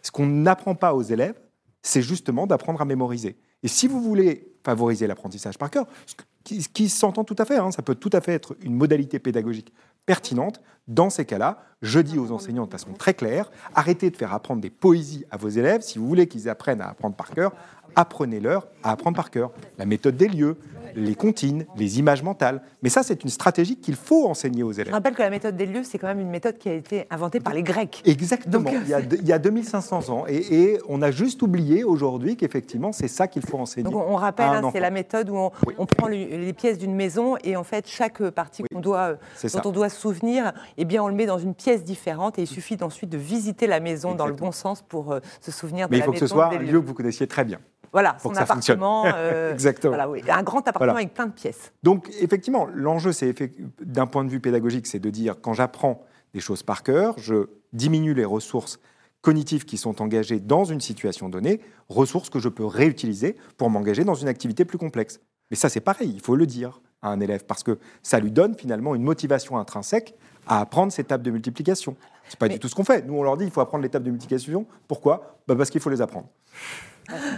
Ce 0.02 0.12
qu'on 0.12 0.28
n'apprend 0.28 0.76
pas 0.76 0.94
aux 0.94 1.02
élèves, 1.02 1.40
c'est 1.82 2.02
justement 2.02 2.46
d'apprendre 2.46 2.82
à 2.82 2.86
mémoriser. 2.86 3.38
Et 3.64 3.68
si 3.68 3.88
vous 3.88 4.02
voulez 4.02 4.54
favoriser 4.64 5.08
l'apprentissage 5.08 5.58
par 5.58 5.70
cœur, 5.70 5.88
ce 6.06 6.68
qui, 6.70 6.90
s'entend 6.90 7.24
tout 7.24 7.36
à 7.38 7.46
fait, 7.46 7.58
hein, 7.58 7.72
ça 7.72 7.82
peut 7.82 7.96
tout 7.96 8.10
à 8.14 8.22
fait 8.22 8.34
être 8.34 8.56
une 8.62 8.76
modalité 8.76 9.18
pédagogique 9.18 9.74
pertinente, 10.06 10.62
dans 10.88 11.10
ces 11.10 11.26
cas-là, 11.26 11.64
je 11.82 12.00
dis 12.00 12.18
aux 12.18 12.32
enseignants 12.32 12.66
de 12.66 12.72
façon 12.72 12.94
très 12.94 13.14
claire, 13.14 13.52
arrêtez 13.76 14.10
de 14.10 14.18
faire 14.18 14.34
apprendre 14.34 14.62
des 14.62 14.70
poésies 14.70 15.26
à 15.32 15.38
vos 15.38 15.50
élèves. 15.50 15.82
Si 15.82 15.98
vous 16.00 16.08
voulez 16.08 16.28
qu'ils 16.28 16.50
apprennent 16.50 16.82
à 16.82 16.90
apprendre 16.90 17.16
par 17.16 17.32
cœur, 17.32 17.54
apprenez-leur 17.96 18.68
à 18.84 18.92
apprendre 18.92 19.16
par 19.16 19.32
cœur. 19.32 19.52
La 19.78 19.86
méthode 19.86 20.18
des 20.18 20.28
lieux, 20.28 20.58
les 20.96 21.16
comptines, 21.16 21.66
les 21.76 22.00
images 22.00 22.24
mentales. 22.24 22.62
Mais 22.82 22.90
ça, 22.90 23.04
c'est 23.04 23.24
une 23.24 23.30
stratégie 23.30 23.78
qu'il 23.78 23.96
faut 23.96 24.28
enseigner 24.28 24.64
aux 24.64 24.72
élèves. 24.72 24.88
Je 24.88 24.94
rappelle 24.94 25.16
que 25.16 25.22
la 25.22 25.30
méthode 25.30 25.56
des 25.56 25.66
lieux, 25.66 25.84
c'est 25.84 25.98
quand 25.98 26.08
même 26.08 26.20
une 26.20 26.30
méthode 26.30 26.58
qui 26.58 26.70
a 26.70 26.74
été 26.74 27.06
inventée 27.10 27.40
par 27.40 27.54
les 27.54 27.64
Grecs. 27.64 28.02
Exactement, 28.06 28.72
il, 28.72 28.90
y 28.90 28.94
a, 28.94 29.00
il, 29.00 29.28
y 29.28 29.34
a, 29.34 29.40
2500 29.40 30.10
ans. 30.10 30.26
Et, 30.28 30.80
on 30.88 31.02
a 31.02 31.12
juste 31.12 31.42
oublié 31.42 31.84
aujourd'hui 31.84 32.36
qu'effectivement, 32.36 32.92
c'est 32.92 33.08
ça 33.08 33.28
qu'il 33.28 33.46
faut 33.46 33.58
enseigner. 33.58 33.90
Donc 33.90 33.96
on 33.96 34.16
rappelle, 34.16 34.48
hein, 34.48 34.70
c'est 34.74 34.80
la 34.80 34.90
méthode 34.90 35.30
où 35.30 35.38
on, 35.78 35.86
prend 35.86 36.08
les 36.08 36.54
pièces 36.54 36.78
d'une 36.78 36.96
maison 36.96 37.36
et 37.44 37.56
en 37.56 37.64
fait, 37.64 37.88
chaque 37.88 38.22
partie 38.30 38.64
qu'on 38.64 38.80
doit, 38.80 39.14
dont 39.44 39.62
on 39.66 39.72
doit 39.72 39.90
se 39.90 40.00
souvenir, 40.00 40.54
eh 40.78 40.86
bien, 40.86 41.04
on 41.04 41.08
le 41.08 41.14
met 41.14 41.26
dans 41.26 41.38
une 41.38 41.54
pièce 41.54 41.84
différente 41.84 42.40
et 42.40 42.44
il 42.44 42.48
suffit 42.48 42.78
ensuite 42.82 43.10
de 43.10 43.18
visiter 43.18 43.68
la 43.68 43.80
maison 43.80 44.16
dans 44.16 44.28
le 44.28 44.34
bon 44.34 44.52
sens 44.52 44.82
pour 44.82 45.12
euh, 45.12 45.20
se 45.42 45.52
souvenir 45.52 45.88
de 45.88 45.94
la 45.94 46.00
maison. 46.00 46.12
Mais 46.12 46.14
il 46.16 46.20
faut 46.20 46.26
que 46.26 46.28
ce 46.28 46.34
soit 46.34 46.54
un 46.54 46.60
lieu 46.60 46.82
que 46.82 46.88
vous 46.88 46.94
connaissiez 46.94 47.28
très 47.28 47.46
bien. 47.46 47.60
Voilà, 47.94 48.18
son 48.20 48.36
appartement. 48.36 49.06
Euh, 49.06 49.52
Exactement. 49.54 49.96
un 49.96 50.44
grand 50.44 50.68
appartement 50.68 50.96
avec 50.96 51.14
plein 51.14 51.28
de 51.28 51.32
pièces. 51.32 51.72
Donc, 51.84 52.10
effectivement, 52.20 52.68
l'enjeu, 52.74 53.12
c'est 53.12 53.34
d'un 53.80 54.08
point 54.08 54.26
de 54.26 54.30
vue 54.30 54.40
pédagogique, 54.40 54.88
c'est 54.88 55.00
de 55.00 55.10
dire 55.12 55.36
quand 55.40 55.54
j'apprends 55.54 56.04
des 56.34 56.40
choses 56.40 56.64
par 56.64 56.82
cœur, 56.82 57.14
je 57.18 57.48
diminue 57.72 58.16
les 58.16 58.26
ressources 58.26 58.80
cognitives 59.22 59.64
qui 59.64 59.78
sont 59.78 60.02
engagées 60.02 60.40
dans 60.40 60.66
une 60.66 60.82
situation 60.82 61.30
donnée, 61.30 61.62
ressources 61.88 62.30
que 62.30 62.40
je 62.40 62.50
peux 62.50 62.66
réutiliser 62.66 63.38
pour 63.58 63.70
m'engager 63.70 64.04
dans 64.04 64.16
une 64.16 64.28
activité 64.28 64.66
plus 64.66 64.80
complexe. 64.80 65.20
Mais 65.52 65.56
ça, 65.56 65.70
c'est 65.70 65.80
pareil, 65.80 66.12
il 66.14 66.20
faut 66.20 66.36
le 66.36 66.48
dire 66.48 66.82
à 67.04 67.10
un 67.10 67.20
élève, 67.20 67.46
parce 67.46 67.64
que 67.64 67.78
ça 68.02 68.20
lui 68.20 68.32
donne 68.32 68.56
finalement 68.56 68.96
une 68.96 69.04
motivation 69.04 69.58
intrinsèque 69.58 70.16
à 70.48 70.60
apprendre 70.62 70.92
ces 70.92 71.04
tables 71.04 71.24
de 71.24 71.32
multiplication. 71.32 71.96
C'est 72.28 72.40
pas 72.40 72.48
du 72.48 72.60
tout 72.60 72.68
ce 72.68 72.76
qu'on 72.76 72.84
fait. 72.84 73.06
Nous, 73.06 73.14
on 73.14 73.24
leur 73.24 73.38
dit 73.38 73.46
il 73.46 73.52
faut 73.52 73.62
apprendre 73.62 73.84
les 73.84 73.90
tables 73.90 74.06
de 74.06 74.12
multiplication. 74.12 74.66
Pourquoi? 74.88 75.38
Bah 75.48 75.56
Parce 75.56 75.70
qu'il 75.70 75.82
faut 75.82 75.90
les 75.90 76.02
apprendre. 76.02 76.28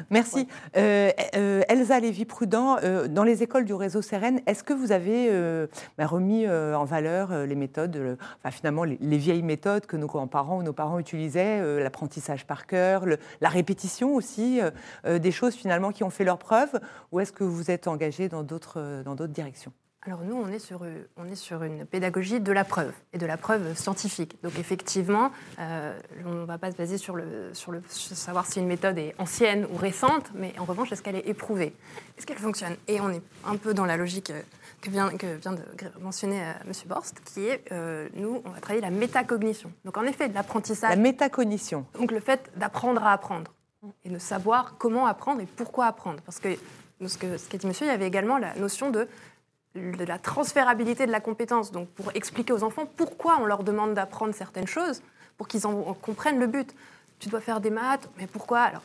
Merci. 0.09 0.47
Euh, 0.77 1.11
euh, 1.35 1.61
Elsa 1.67 1.99
Lévy-Prudent, 1.99 2.77
euh, 2.83 3.07
dans 3.07 3.23
les 3.23 3.43
écoles 3.43 3.65
du 3.65 3.73
réseau 3.73 4.01
Sérène, 4.01 4.41
est-ce 4.45 4.63
que 4.63 4.73
vous 4.73 4.91
avez 4.91 5.29
bah, 5.97 6.05
remis 6.05 6.47
en 6.47 6.85
valeur 6.85 7.45
les 7.45 7.55
méthodes, 7.55 8.17
enfin, 8.39 8.51
finalement 8.51 8.83
les, 8.83 9.17
vieilles 9.17 9.43
méthodes 9.43 9.85
que 9.85 9.97
nos 9.97 10.07
grands-parents 10.07 10.57
ou 10.57 10.63
nos 10.63 10.73
parents 10.73 10.99
utilisaient, 10.99 11.81
l'apprentissage 11.81 12.45
par 12.45 12.67
cœur, 12.67 13.05
la 13.41 13.49
répétition 13.49 14.15
aussi, 14.15 14.59
des 15.05 15.31
choses 15.31 15.55
finalement 15.55 15.91
qui 15.91 16.03
ont 16.03 16.09
fait 16.09 16.23
leur 16.23 16.37
preuve, 16.37 16.79
ou 17.11 17.19
est-ce 17.19 17.31
que 17.31 17.43
vous 17.43 17.71
êtes 17.71 17.87
engagé 17.87 18.29
dans 18.29 18.43
d'autres 18.43 19.27
directions? 19.27 19.71
Alors 20.05 20.21
nous, 20.21 20.35
on 20.35 20.47
est, 20.49 20.59
sur, 20.59 20.83
euh, 20.83 21.07
on 21.17 21.27
est 21.27 21.35
sur 21.35 21.63
une 21.63 21.85
pédagogie 21.85 22.39
de 22.39 22.51
la 22.51 22.63
preuve 22.63 22.93
et 23.11 23.17
de 23.17 23.25
la 23.25 23.37
preuve 23.37 23.75
scientifique. 23.75 24.37
Donc 24.43 24.57
effectivement, 24.59 25.31
euh, 25.59 25.99
on 26.25 26.33
ne 26.33 26.45
va 26.45 26.59
pas 26.59 26.71
se 26.71 26.77
baser 26.77 26.97
sur, 26.97 27.15
le, 27.15 27.49
sur 27.53 27.71
le 27.71 27.81
savoir 27.89 28.45
si 28.45 28.59
une 28.59 28.67
méthode 28.67 28.97
est 28.99 29.15
ancienne 29.17 29.65
ou 29.71 29.77
récente, 29.77 30.29
mais 30.35 30.53
en 30.59 30.65
revanche, 30.65 30.91
est-ce 30.91 31.01
qu'elle 31.01 31.15
est 31.15 31.27
éprouvée? 31.27 31.73
Est-ce 32.17 32.25
qu'elle 32.27 32.37
fonctionne? 32.37 32.75
Et 32.87 33.01
on 33.01 33.09
est 33.09 33.21
un 33.45 33.55
peu 33.55 33.73
dans 33.73 33.85
la 33.85 33.97
logique 33.97 34.29
euh, 34.29 34.41
que 34.81 34.91
vient, 34.91 35.09
que 35.09 35.37
vient 35.37 35.53
de 35.53 35.63
mentionner 35.99 36.37
M. 36.37 36.71
Borst, 36.85 37.19
qui 37.21 37.47
est, 37.47 37.71
nous, 38.13 38.43
on 38.45 38.49
va 38.49 38.59
travailler 38.59 38.81
la 38.81 38.91
métacognition. 38.91 39.71
Donc 39.83 39.97
en 39.97 40.03
effet, 40.03 40.27
l'apprentissage... 40.27 40.91
La 40.91 40.95
métacognition. 40.95 41.87
Donc 41.97 42.11
le 42.11 42.19
fait 42.19 42.51
d'apprendre 42.55 43.03
à 43.03 43.13
apprendre 43.13 43.51
et 44.03 44.09
de 44.09 44.19
savoir 44.19 44.75
comment 44.77 45.07
apprendre 45.07 45.41
et 45.41 45.47
pourquoi 45.47 45.87
apprendre. 45.87 46.21
Parce 46.21 46.39
que 46.39 46.49
ce 47.07 47.17
qu'a 47.17 47.57
dit 47.57 47.65
monsieur, 47.65 47.87
il 47.87 47.89
y 47.89 47.93
avait 47.93 48.05
également 48.07 48.37
la 48.37 48.53
notion 48.55 48.91
de 48.91 49.07
de 49.75 50.05
la 50.05 50.17
transférabilité 50.17 51.05
de 51.05 51.11
la 51.11 51.19
compétence, 51.19 51.71
donc 51.71 51.89
pour 51.89 52.11
expliquer 52.15 52.53
aux 52.53 52.63
enfants 52.63 52.85
pourquoi 52.95 53.37
on 53.41 53.45
leur 53.45 53.63
demande 53.63 53.93
d'apprendre 53.93 54.33
certaines 54.33 54.67
choses, 54.67 55.01
pour 55.37 55.47
qu'ils 55.47 55.67
en 55.67 55.93
comprennent 55.95 56.39
le 56.39 56.47
but. 56.47 56.73
Tu 57.19 57.29
dois 57.29 57.41
faire 57.41 57.59
des 57.61 57.69
maths, 57.69 58.09
mais 58.17 58.27
pourquoi? 58.27 58.61
Alors, 58.61 58.83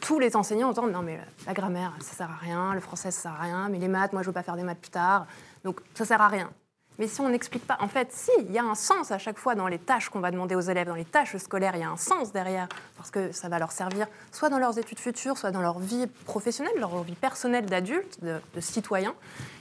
tous 0.00 0.18
les 0.18 0.36
enseignants 0.36 0.70
entendent 0.70 0.92
non 0.92 1.02
mais 1.02 1.18
la 1.46 1.52
grammaire 1.52 1.92
ça 2.00 2.14
sert 2.14 2.30
à 2.30 2.36
rien, 2.36 2.72
le 2.72 2.80
français 2.80 3.10
ça 3.10 3.22
sert 3.22 3.32
à 3.32 3.42
rien, 3.42 3.68
mais 3.68 3.78
les 3.78 3.88
maths 3.88 4.12
moi 4.12 4.22
je 4.22 4.28
veux 4.28 4.32
pas 4.32 4.42
faire 4.42 4.56
des 4.56 4.62
maths 4.62 4.78
plus 4.78 4.90
tard, 4.90 5.26
donc 5.64 5.80
ça 5.94 6.04
sert 6.04 6.20
à 6.20 6.28
rien. 6.28 6.50
Mais 6.98 7.08
si 7.08 7.20
on 7.20 7.28
n'explique 7.28 7.66
pas, 7.66 7.78
en 7.80 7.88
fait, 7.88 8.08
si, 8.12 8.30
il 8.38 8.52
y 8.52 8.58
a 8.58 8.64
un 8.64 8.74
sens 8.74 9.10
à 9.10 9.18
chaque 9.18 9.38
fois 9.38 9.54
dans 9.54 9.66
les 9.66 9.78
tâches 9.78 10.08
qu'on 10.08 10.20
va 10.20 10.30
demander 10.30 10.54
aux 10.54 10.60
élèves, 10.60 10.86
dans 10.86 10.94
les 10.94 11.04
tâches 11.04 11.36
scolaires, 11.36 11.74
il 11.74 11.80
y 11.80 11.84
a 11.84 11.90
un 11.90 11.96
sens 11.96 12.32
derrière, 12.32 12.68
parce 12.96 13.10
que 13.10 13.32
ça 13.32 13.48
va 13.48 13.58
leur 13.58 13.72
servir 13.72 14.06
soit 14.30 14.50
dans 14.50 14.58
leurs 14.58 14.78
études 14.78 14.98
futures, 14.98 15.38
soit 15.38 15.50
dans 15.50 15.62
leur 15.62 15.78
vie 15.78 16.06
professionnelle, 16.26 16.74
leur 16.78 17.02
vie 17.02 17.14
personnelle 17.14 17.66
d'adulte, 17.66 18.18
de, 18.22 18.40
citoyen. 18.60 19.14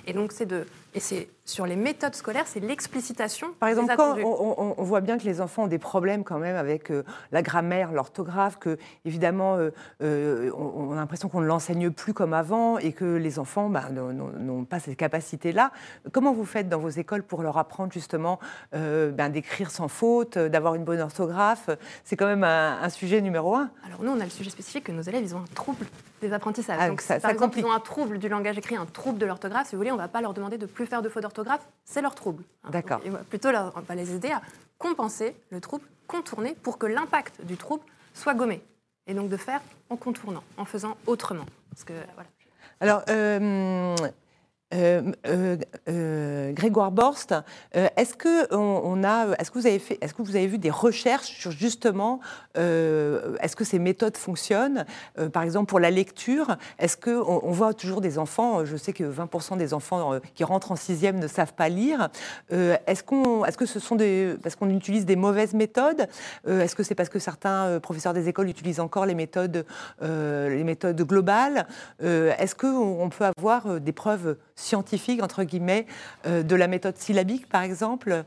Et 0.05 0.13
donc, 0.13 0.31
c'est 0.31 0.45
de 0.45 0.65
et 0.93 1.00
c'est 1.00 1.29
sur 1.51 1.65
les 1.65 1.75
méthodes 1.75 2.15
scolaires, 2.15 2.48
c'est 2.48 2.60
l'explicitation. 2.60 3.53
Par 3.60 3.70
exemple, 3.70 3.93
quand 3.98 4.17
on, 4.17 4.84
voit 4.84 5.01
bien 5.01 5.17
que 5.17 5.24
les 5.24 5.41
enfants 5.41 5.63
ont 5.63 5.67
des 5.67 5.77
problèmes 5.77 6.24
quand 6.24 6.39
même 6.39 6.55
avec 6.55 6.89
euh, 6.89 7.03
la 7.31 7.41
grammaire, 7.41 7.91
l'orthographe, 7.91 8.58
que 8.58 8.77
évidemment, 9.05 9.58
euh, 9.58 9.72
euh, 10.01 10.51
on, 10.55 10.93
a 10.93 10.96
l'impression 10.96 11.29
qu'on 11.29 11.41
ne 11.41 11.46
l'enseigne 11.46 11.91
plus 11.91 12.13
comme 12.13 12.34
avant 12.34 12.77
et 12.77 12.93
que 12.93 13.05
les 13.05 13.38
enfants 13.38 13.70
bah, 13.70 13.89
n'ont 13.91 14.65
pas 14.65 14.79
ces 14.79 14.96
capacités-là. 14.96 15.72
Comment 16.12 16.34
vous 16.34 16.46
faites 16.46 16.70
dans 16.70 16.79
vos 16.79 16.89
écoles 16.89 17.24
pour 17.24 17.43
leur 17.43 17.58
apprendre 17.58 17.91
justement 17.91 18.39
ben, 18.72 19.29
d'écrire 19.29 19.72
sans 19.72 19.88
faute, 19.88 20.38
d'avoir 20.38 20.75
une 20.75 20.84
bonne 20.84 21.01
orthographe? 21.01 21.70
C'est 22.03 22.15
quand 22.15 22.27
même 22.27 22.43
un, 22.43 22.89
sujet 22.89 23.22
numéro 23.22 23.55
un. 23.55 23.70
Alors 23.86 24.03
nous, 24.03 24.12
on 24.12 24.20
a 24.20 24.24
le 24.24 24.29
sujet 24.29 24.50
spécifique 24.50 24.86
que 24.86 24.91
nos 24.91 25.01
élèves, 25.01 25.24
ils 25.24 25.36
ont 25.36 25.39
un 25.39 25.53
trouble 25.53 25.86
des 26.21 26.33
apprentissages. 26.33 26.77
Ah, 26.79 26.87
Donc, 26.87 27.01
ça, 27.01 27.19
par 27.19 27.31
exemple, 27.31 27.57
ils 27.59 27.65
ont 27.65 27.71
un 27.71 27.79
trouble 27.79 28.17
du 28.19 28.29
langage 28.29 28.57
écrit, 28.57 28.75
un 28.75 28.85
trouble 28.85 29.17
de 29.17 29.25
l'orthographe, 29.25 29.67
si 29.67 29.75
vous 29.75 29.79
voulez, 29.79 29.91
on 29.91 29.95
ne 29.95 30.01
va 30.01 30.07
pas 30.07 30.21
leur 30.21 30.33
demander 30.33 30.57
de 30.57 30.65
plus 30.65 30.85
faire 30.85 31.01
de 31.01 31.09
fautes 31.09 31.23
d'orthographe, 31.23 31.67
c'est 31.83 32.01
leur 32.01 32.15
trouble. 32.15 32.43
D'accord. 32.69 33.01
Plutôt, 33.29 33.49
on 33.49 33.81
va 33.81 33.95
les 33.95 34.13
aider 34.13 34.31
à 34.31 34.41
compenser 34.77 35.35
le 35.49 35.59
trouble, 35.59 35.83
contourner, 36.07 36.55
pour 36.63 36.77
que 36.77 36.85
l'impact 36.85 37.43
du 37.45 37.57
trouble 37.57 37.83
soit 38.13 38.33
gommé. 38.33 38.61
Et 39.07 39.13
donc 39.13 39.29
de 39.29 39.37
faire 39.37 39.61
en 39.89 39.97
contournant, 39.97 40.43
en 40.57 40.65
faisant 40.65 40.95
autrement. 41.07 41.45
Parce 41.71 41.83
que, 41.83 41.93
voilà. 42.13 42.29
Alors, 42.79 43.01
euh, 43.09 43.95
euh, 44.73 45.11
euh, 45.27 45.57
euh, 45.89 46.30
Grégoire 46.61 46.91
Borst, 46.91 47.33
est-ce 47.73 48.13
que 48.13 48.53
que 50.13 50.21
vous 50.21 50.35
avez 50.35 50.45
que 50.45 50.45
vu 50.45 50.59
des 50.59 50.69
recherches 50.69 51.39
sur 51.39 51.49
justement, 51.49 52.19
est-ce 52.53 53.55
que 53.55 53.63
ces 53.63 53.79
méthodes 53.79 54.15
fonctionnent? 54.15 54.85
Par 55.33 55.41
exemple 55.41 55.67
pour 55.67 55.79
la 55.79 55.89
lecture, 55.89 56.57
est-ce 56.77 56.97
que 56.97 57.09
on, 57.09 57.49
voit 57.49 57.73
toujours 57.73 57.99
des 57.99 58.19
enfants 58.19 58.63
Je 58.63 58.77
sais 58.77 58.93
que 58.93 59.03
20% 59.03 59.57
des 59.57 59.73
enfants 59.73 60.19
qui 60.35 60.43
rentrent 60.43 60.71
en 60.71 60.75
sixième 60.75 61.17
ne 61.17 61.25
savent 61.25 61.55
pas 61.55 61.67
lire. 61.67 62.09
est-ce 62.51 63.57
que 63.57 63.65
ce 63.65 63.79
sont 63.79 63.95
des, 63.95 64.35
parce 64.43 64.55
qu'on 64.55 64.69
utilise 64.69 65.07
des 65.07 65.15
mauvaises 65.15 65.55
méthodes? 65.55 66.07
Est-ce 66.47 66.75
que 66.75 66.83
c'est 66.83 66.93
parce 66.93 67.09
que 67.09 67.17
certains 67.17 67.79
professeurs 67.79 68.13
des 68.13 68.29
écoles 68.29 68.49
utilisent 68.49 68.81
encore 68.81 69.07
les 69.07 69.15
méthodes, 69.15 69.65
les 69.99 70.63
méthodes 70.63 71.01
globales? 71.01 71.65
Est-ce 71.99 72.53
qu'on 72.53 73.01
on 73.01 73.09
peut 73.09 73.25
avoir 73.25 73.79
des 73.79 73.93
preuves 73.93 74.35
scientifique, 74.61 75.21
entre 75.23 75.43
guillemets, 75.43 75.85
euh, 76.25 76.43
de 76.51 76.55
la 76.58 76.67
méthode 76.67 76.98
syllabique, 76.98 77.48
par 77.48 77.63
exemple 77.63 78.25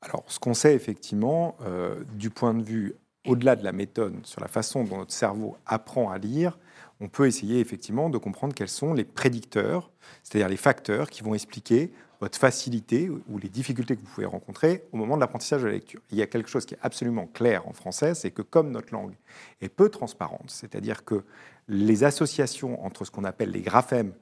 Alors, 0.00 0.24
ce 0.28 0.38
qu'on 0.38 0.54
sait 0.54 0.74
effectivement, 0.74 1.56
euh, 1.62 2.02
du 2.14 2.30
point 2.30 2.54
de 2.54 2.62
vue 2.62 2.94
au-delà 3.26 3.56
de 3.56 3.64
la 3.64 3.72
méthode, 3.72 4.14
sur 4.24 4.40
la 4.40 4.48
façon 4.48 4.84
dont 4.84 4.98
notre 4.98 5.12
cerveau 5.12 5.56
apprend 5.66 6.10
à 6.10 6.18
lire, 6.18 6.58
on 7.00 7.08
peut 7.08 7.26
essayer 7.26 7.58
effectivement 7.58 8.10
de 8.10 8.18
comprendre 8.18 8.54
quels 8.54 8.68
sont 8.68 8.94
les 8.94 9.04
prédicteurs, 9.04 9.90
c'est-à-dire 10.22 10.48
les 10.48 10.56
facteurs 10.56 11.10
qui 11.10 11.22
vont 11.22 11.34
expliquer 11.34 11.90
votre 12.20 12.38
facilité 12.38 13.10
ou 13.10 13.38
les 13.38 13.48
difficultés 13.48 13.96
que 13.96 14.00
vous 14.00 14.06
pouvez 14.06 14.26
rencontrer 14.26 14.84
au 14.92 14.96
moment 14.96 15.16
de 15.16 15.20
l'apprentissage 15.20 15.62
de 15.62 15.66
la 15.66 15.72
lecture. 15.72 16.00
Il 16.10 16.18
y 16.18 16.22
a 16.22 16.26
quelque 16.26 16.48
chose 16.48 16.64
qui 16.64 16.74
est 16.74 16.78
absolument 16.80 17.26
clair 17.26 17.66
en 17.66 17.72
français, 17.72 18.14
c'est 18.14 18.30
que 18.30 18.42
comme 18.42 18.70
notre 18.70 18.92
langue 18.92 19.14
est 19.60 19.68
peu 19.68 19.88
transparente, 19.88 20.48
c'est-à-dire 20.48 21.04
que 21.04 21.24
les 21.66 22.04
associations 22.04 22.84
entre 22.84 23.04
ce 23.04 23.10
qu'on 23.10 23.24
appelle 23.24 23.50
les 23.50 23.62
graphèmes 23.62 24.12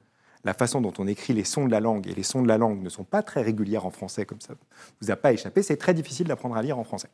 la 0.43 0.53
façon 0.53 0.81
dont 0.81 0.93
on 0.97 1.07
écrit 1.07 1.33
les 1.33 1.43
sons 1.43 1.65
de 1.65 1.71
la 1.71 1.79
langue, 1.79 2.07
et 2.07 2.13
les 2.13 2.23
sons 2.23 2.41
de 2.41 2.47
la 2.47 2.57
langue 2.57 2.81
ne 2.81 2.89
sont 2.89 3.03
pas 3.03 3.23
très 3.23 3.41
régulières 3.41 3.85
en 3.85 3.91
français, 3.91 4.25
comme 4.25 4.41
ça 4.41 4.53
vous 5.01 5.11
a 5.11 5.15
pas 5.15 5.33
échappé, 5.33 5.63
c'est 5.63 5.77
très 5.77 5.93
difficile 5.93 6.27
d'apprendre 6.27 6.55
à 6.55 6.61
lire 6.61 6.77
en 6.77 6.83
français. 6.83 7.09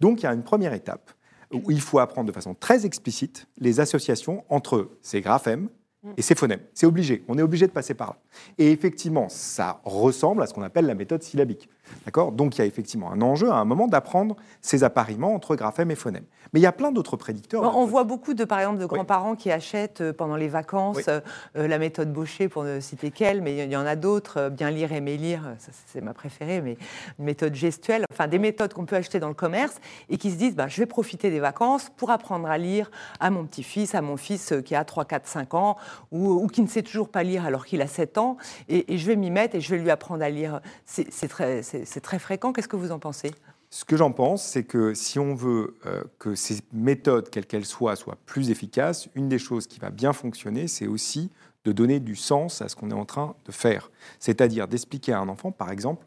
Donc 0.00 0.20
il 0.20 0.24
y 0.24 0.26
a 0.26 0.32
une 0.32 0.42
première 0.42 0.74
étape 0.74 1.10
où 1.52 1.70
il 1.70 1.80
faut 1.80 1.98
apprendre 1.98 2.26
de 2.26 2.32
façon 2.32 2.54
très 2.54 2.86
explicite 2.86 3.46
les 3.58 3.80
associations 3.80 4.44
entre 4.48 4.90
ces 5.02 5.20
graphèmes 5.20 5.68
et 6.16 6.22
ces 6.22 6.34
phonèmes. 6.34 6.62
C'est 6.74 6.86
obligé, 6.86 7.22
on 7.28 7.38
est 7.38 7.42
obligé 7.42 7.66
de 7.66 7.72
passer 7.72 7.94
par 7.94 8.08
là. 8.08 8.16
Et 8.58 8.72
effectivement, 8.72 9.28
ça 9.28 9.80
ressemble 9.84 10.42
à 10.42 10.46
ce 10.46 10.54
qu'on 10.54 10.62
appelle 10.62 10.86
la 10.86 10.94
méthode 10.94 11.22
syllabique. 11.22 11.68
D'accord? 12.04 12.32
Donc 12.32 12.56
il 12.56 12.60
y 12.60 12.62
a 12.62 12.66
effectivement 12.66 13.12
un 13.12 13.20
enjeu 13.22 13.50
à 13.50 13.56
un 13.56 13.64
moment 13.64 13.86
d'apprendre 13.86 14.36
ces 14.60 14.84
appariements 14.84 15.34
entre 15.34 15.56
graphèmes 15.56 15.90
et 15.90 15.94
phonèmes. 15.94 16.24
Mais 16.52 16.60
il 16.60 16.62
y 16.62 16.66
a 16.66 16.72
plein 16.72 16.92
d'autres 16.92 17.16
prédicteurs. 17.16 17.76
on 17.76 17.86
voit 17.86 18.04
beaucoup 18.04 18.34
de, 18.34 18.44
par 18.44 18.58
exemple, 18.58 18.78
de 18.78 18.86
grands-parents 18.86 19.36
qui 19.36 19.50
achètent 19.50 20.02
euh, 20.02 20.12
pendant 20.12 20.36
les 20.36 20.48
vacances 20.48 21.08
euh, 21.08 21.20
la 21.54 21.78
méthode 21.78 22.12
Baucher, 22.12 22.48
pour 22.48 22.64
ne 22.64 22.80
citer 22.80 23.10
qu'elle, 23.10 23.40
mais 23.40 23.56
il 23.56 23.70
y 23.70 23.76
en 23.76 23.86
a 23.86 23.96
d'autres, 23.96 24.38
euh, 24.38 24.50
bien 24.50 24.70
lire, 24.70 24.92
aimer 24.92 25.16
lire, 25.16 25.54
c'est 25.86 26.00
ma 26.02 26.12
préférée, 26.12 26.60
mais 26.60 26.76
une 27.18 27.24
méthode 27.24 27.54
gestuelle, 27.54 28.04
enfin 28.12 28.28
des 28.28 28.38
méthodes 28.38 28.74
qu'on 28.74 28.84
peut 28.84 28.96
acheter 28.96 29.18
dans 29.18 29.28
le 29.28 29.34
commerce 29.34 29.80
et 30.10 30.18
qui 30.18 30.30
se 30.30 30.36
disent, 30.36 30.54
bah, 30.54 30.68
je 30.68 30.78
vais 30.78 30.86
profiter 30.86 31.30
des 31.30 31.40
vacances 31.40 31.90
pour 31.96 32.10
apprendre 32.10 32.48
à 32.48 32.58
lire 32.58 32.90
à 33.20 33.30
mon 33.30 33.44
petit-fils, 33.44 33.94
à 33.94 34.02
mon 34.02 34.16
fils 34.16 34.52
qui 34.64 34.74
a 34.74 34.84
3, 34.84 35.04
4, 35.04 35.26
5 35.26 35.54
ans, 35.54 35.76
ou, 36.10 36.46
qui 36.48 36.62
ne 36.62 36.66
sait 36.68 36.82
toujours 36.82 37.08
pas 37.08 37.22
lire 37.22 37.46
alors 37.46 37.64
qu'il 37.64 37.80
a 37.80 37.86
7 37.86 38.18
ans, 38.18 38.36
et, 38.68 38.92
et 38.92 38.98
je 38.98 39.06
vais 39.06 39.16
m'y 39.16 39.30
mettre 39.30 39.56
et 39.56 39.60
je 39.60 39.74
vais 39.74 39.80
lui 39.80 39.90
apprendre 39.90 40.22
à 40.22 40.28
lire. 40.28 40.60
C'est 40.84 41.28
très 41.28 41.62
c'est 41.84 42.00
très 42.00 42.18
fréquent. 42.18 42.52
Qu'est-ce 42.52 42.68
que 42.68 42.76
vous 42.76 42.92
en 42.92 42.98
pensez? 42.98 43.32
Ce 43.70 43.84
que 43.84 43.96
j'en 43.96 44.12
pense, 44.12 44.44
c'est 44.44 44.64
que 44.64 44.92
si 44.92 45.18
on 45.18 45.34
veut 45.34 45.76
euh, 45.86 46.02
que 46.18 46.34
ces 46.34 46.60
méthodes, 46.72 47.30
quelles 47.30 47.46
qu'elles 47.46 47.64
soient, 47.64 47.96
soient 47.96 48.18
plus 48.26 48.50
efficaces, 48.50 49.08
une 49.14 49.28
des 49.28 49.38
choses 49.38 49.66
qui 49.66 49.80
va 49.80 49.90
bien 49.90 50.12
fonctionner, 50.12 50.68
c'est 50.68 50.86
aussi 50.86 51.30
de 51.64 51.72
donner 51.72 52.00
du 52.00 52.16
sens 52.16 52.60
à 52.60 52.68
ce 52.68 52.76
qu'on 52.76 52.90
est 52.90 52.94
en 52.94 53.06
train 53.06 53.34
de 53.46 53.52
faire. 53.52 53.90
C'est-à-dire 54.18 54.68
d'expliquer 54.68 55.12
à 55.12 55.20
un 55.20 55.28
enfant, 55.28 55.52
par 55.52 55.70
exemple, 55.70 56.06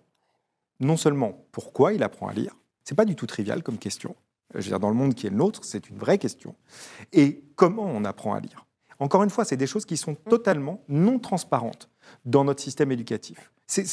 non 0.80 0.97
seulement 0.97 1.45
pourquoi 1.51 1.93
il 1.93 2.04
apprend 2.04 2.28
à 2.28 2.34
lire, 2.34 2.56
c'est 2.84 2.95
pas 2.95 3.06
du 3.06 3.15
tout 3.15 3.25
trivial 3.25 3.63
comme 3.63 3.78
question. 3.78 4.15
Je 4.54 4.60
veux 4.60 4.69
dire, 4.69 4.80
dans 4.80 4.89
le 4.89 4.95
monde 4.95 5.15
qui 5.15 5.28
est 5.28 5.32
le 5.32 5.36
nôtre, 5.38 5.62
c'est 5.63 5.89
une 5.89 5.97
vraie 5.97 6.17
question. 6.17 6.56
Et 7.13 7.43
comment 7.56 7.86
on 7.86 8.06
apprend 8.06 8.36
à 8.36 8.39
lire 8.39 8.65
Encore 8.99 9.23
une 9.23 9.30
fois, 9.30 9.43
c'est 9.43 9.58
des 9.58 9.67
choses 9.67 9.86
qui 9.86 9.97
sont 9.97 10.15
totalement 10.15 10.84
non 10.88 11.19
transparentes 11.19 11.89
dans 12.25 12.43
notre 12.43 12.62
système 12.62 12.91
éducatif. 12.91 13.51
C'est 13.67 13.86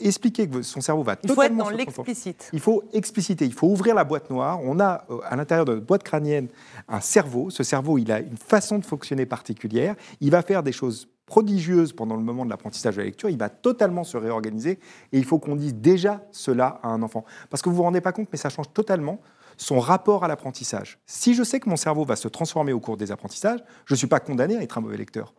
expliquer 0.00 0.48
que 0.48 0.62
son 0.62 0.80
cerveau 0.80 1.02
va 1.02 1.16
il 1.22 1.32
faut 1.32 1.42
être 1.42 1.56
dans 1.56 1.68
l'explicite. 1.68 2.48
Il 2.52 2.60
faut 2.60 2.84
expliciter, 2.92 3.44
il 3.44 3.52
faut 3.52 3.66
ouvrir 3.66 3.96
la 3.96 4.04
boîte 4.04 4.30
noire. 4.30 4.60
On 4.62 4.78
a 4.78 5.04
euh, 5.10 5.18
à 5.24 5.34
l'intérieur 5.34 5.64
de 5.64 5.74
notre 5.74 5.86
boîte 5.86 6.04
crânienne 6.04 6.48
un 6.88 7.00
cerveau. 7.00 7.50
Ce 7.50 7.64
cerveau, 7.64 7.98
il 7.98 8.12
a 8.12 8.20
une 8.20 8.36
façon 8.36 8.78
de 8.78 8.84
fonctionner 8.84 9.26
particulière. 9.26 9.96
Il 10.20 10.30
va 10.30 10.42
faire 10.42 10.62
des 10.62 10.70
choses 10.70 11.08
prodigieuses 11.26 11.92
pendant 11.92 12.14
le 12.14 12.22
moment 12.22 12.44
de 12.44 12.50
l'apprentissage 12.50 12.94
de 12.94 13.00
la 13.00 13.06
lecture. 13.06 13.28
Il 13.28 13.38
va 13.38 13.48
totalement 13.48 14.04
se 14.04 14.16
réorganiser 14.16 14.78
et 15.12 15.18
il 15.18 15.24
faut 15.24 15.40
qu'on 15.40 15.56
dise 15.56 15.74
déjà 15.74 16.24
cela 16.30 16.78
à 16.84 16.88
un 16.88 17.02
enfant. 17.02 17.24
Parce 17.50 17.62
que 17.62 17.68
vous 17.68 17.74
vous 17.74 17.82
rendez 17.82 18.00
pas 18.00 18.12
compte, 18.12 18.28
mais 18.30 18.38
ça 18.38 18.48
change 18.48 18.72
totalement 18.72 19.20
son 19.56 19.80
rapport 19.80 20.22
à 20.22 20.28
l'apprentissage. 20.28 21.00
Si 21.06 21.34
je 21.34 21.42
sais 21.42 21.58
que 21.58 21.68
mon 21.68 21.76
cerveau 21.76 22.04
va 22.04 22.14
se 22.14 22.28
transformer 22.28 22.72
au 22.72 22.78
cours 22.78 22.96
des 22.96 23.10
apprentissages, 23.10 23.60
je 23.86 23.94
ne 23.94 23.96
suis 23.96 24.06
pas 24.06 24.20
condamné 24.20 24.56
à 24.56 24.62
être 24.62 24.78
un 24.78 24.82
mauvais 24.82 24.98
lecteur. 24.98 25.34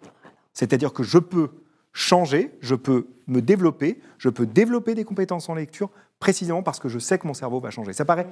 C'est-à-dire 0.53 0.91
que 0.91 1.03
je 1.03 1.19
peux 1.19 1.51
changer, 1.97 2.55
je 2.61 2.75
peux 2.75 3.07
me 3.25 3.41
développer, 3.41 3.99
je 4.19 4.29
peux 4.29 4.45
développer 4.45 4.93
des 4.93 5.03
compétences 5.03 5.49
en 5.49 5.55
lecture 5.55 5.89
précisément 6.19 6.61
parce 6.61 6.79
que 6.79 6.89
je 6.89 6.99
sais 6.99 7.17
que 7.17 7.25
mon 7.25 7.33
cerveau 7.33 7.59
va 7.59 7.71
changer. 7.71 7.91
Ça 7.91 8.05
paraît 8.05 8.27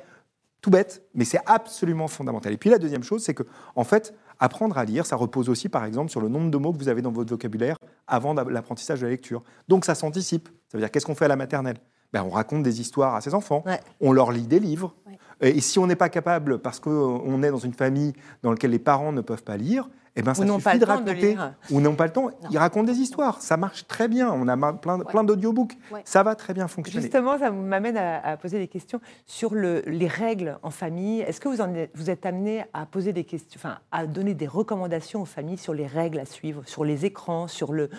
tout 0.62 0.70
bête, 0.70 1.04
mais 1.16 1.26
c'est 1.26 1.40
absolument 1.48 2.08
fondamental. 2.08 2.54
Et 2.54 2.58
puis 2.58 2.70
la 2.70 2.78
deuxième 2.78 3.02
chose, 3.02 3.24
c'est 3.24 3.34
que, 3.34 3.42
en 3.76 3.84
fait, 3.84 4.14
apprendre 4.40 4.78
à 4.78 4.86
lire, 4.86 5.08
ça 5.08 5.16
repose 5.16 5.50
aussi, 5.50 5.68
par 5.68 5.84
exemple, 5.84 6.12
sur 6.12 6.22
le 6.22 6.30
nombre 6.30 6.52
de 6.52 6.58
mots 6.58 6.74
que 6.74 6.78
vous 6.78 6.90
avez 6.90 7.02
dans 7.02 7.12
votre 7.12 7.32
vocabulaire 7.32 7.78
avant 8.06 8.36
l'apprentissage 8.36 9.00
de 9.00 9.06
la 9.06 9.12
lecture. 9.12 9.44
Donc 9.68 9.84
ça 9.84 9.96
s'anticipe. 9.96 10.48
Ça 10.68 10.78
veut 10.78 10.84
dire 10.84 10.92
qu'est-ce 10.92 11.08
qu'on 11.08 11.16
fait 11.16 11.26
à 11.26 11.30
la 11.30 11.36
maternelle? 11.36 11.78
Ben, 12.14 12.24
On 12.24 12.30
raconte 12.30 12.62
des 12.62 12.82
histoires 12.82 13.16
à 13.16 13.22
ses 13.22 13.34
enfants, 13.34 13.64
on 14.00 14.14
leur 14.14 14.32
lit 14.32 14.46
des 14.46 14.60
livres. 14.60 14.94
Et 15.42 15.60
si 15.60 15.80
on 15.80 15.88
n'est 15.88 15.96
pas 15.96 16.10
capable, 16.10 16.60
parce 16.60 16.80
qu'on 16.80 17.42
est 17.42 17.50
dans 17.50 17.58
une 17.58 17.74
famille 17.74 18.14
dans 18.44 18.52
laquelle 18.52 18.72
les 18.72 18.80
parents 18.80 19.12
ne 19.12 19.22
peuvent 19.22 19.44
pas 19.44 19.58
lire, 19.58 19.90
eh 20.16 20.22
ben, 20.22 20.32
Ou 20.32 20.36
ça 20.36 20.46
n'ont 20.46 20.54
suffit 20.56 20.64
pas 20.64 20.74
le 20.76 20.80
de 20.80 20.86
temps 20.86 21.02
de 21.02 21.10
raconter. 21.10 21.28
lire. 21.36 21.54
ou 21.72 21.82
n'ont 21.82 21.96
pas 21.96 22.06
le 22.06 22.14
temps. 22.14 22.30
Ils 22.50 22.58
racontent 22.58 22.86
des 22.86 23.00
histoires. 23.00 23.42
Ça 23.42 23.58
marche 23.58 23.86
très 23.88 24.08
bien. 24.08 24.32
On 24.32 24.48
a 24.48 24.74
plein, 24.74 25.00
plein 25.00 25.24
d'audiobooks. 25.24 25.78
Ouais. 25.92 26.02
Ça 26.06 26.24
va 26.24 26.36
très 26.36 26.54
bien 26.54 26.68
fonctionner. 26.70 27.02
Justement, 27.02 27.38
ça 27.38 27.52
m'amène 27.52 27.98
à, 27.98 28.26
à 28.26 28.38
poser 28.38 28.58
des 28.60 28.68
questions 28.70 29.02
sur 29.26 29.54
le- 29.54 29.82
les 29.88 30.08
règles 30.08 30.58
en 30.64 30.70
famille. 30.72 31.20
Est-ce 31.22 31.42
que 31.42 31.50
vous, 31.50 31.60
en 31.60 31.74
êtes, 31.74 31.92
vous 31.96 32.10
êtes 32.10 32.26
amené 32.26 32.66
à 32.74 32.86
poser 32.86 33.12
des 33.14 33.26
questions, 33.26 33.60
enfin, 33.60 33.80
à 33.92 34.08
donner 34.08 34.34
des 34.34 34.48
recommandations 34.48 35.22
aux 35.22 35.26
familles 35.26 35.58
sur 35.58 35.74
les 35.74 35.88
règles 35.88 36.20
à 36.20 36.26
suivre, 36.26 36.64
sur 36.66 36.86
les 36.86 37.06
écrans, 37.06 37.48
sur 37.50 37.74
le, 37.74 37.90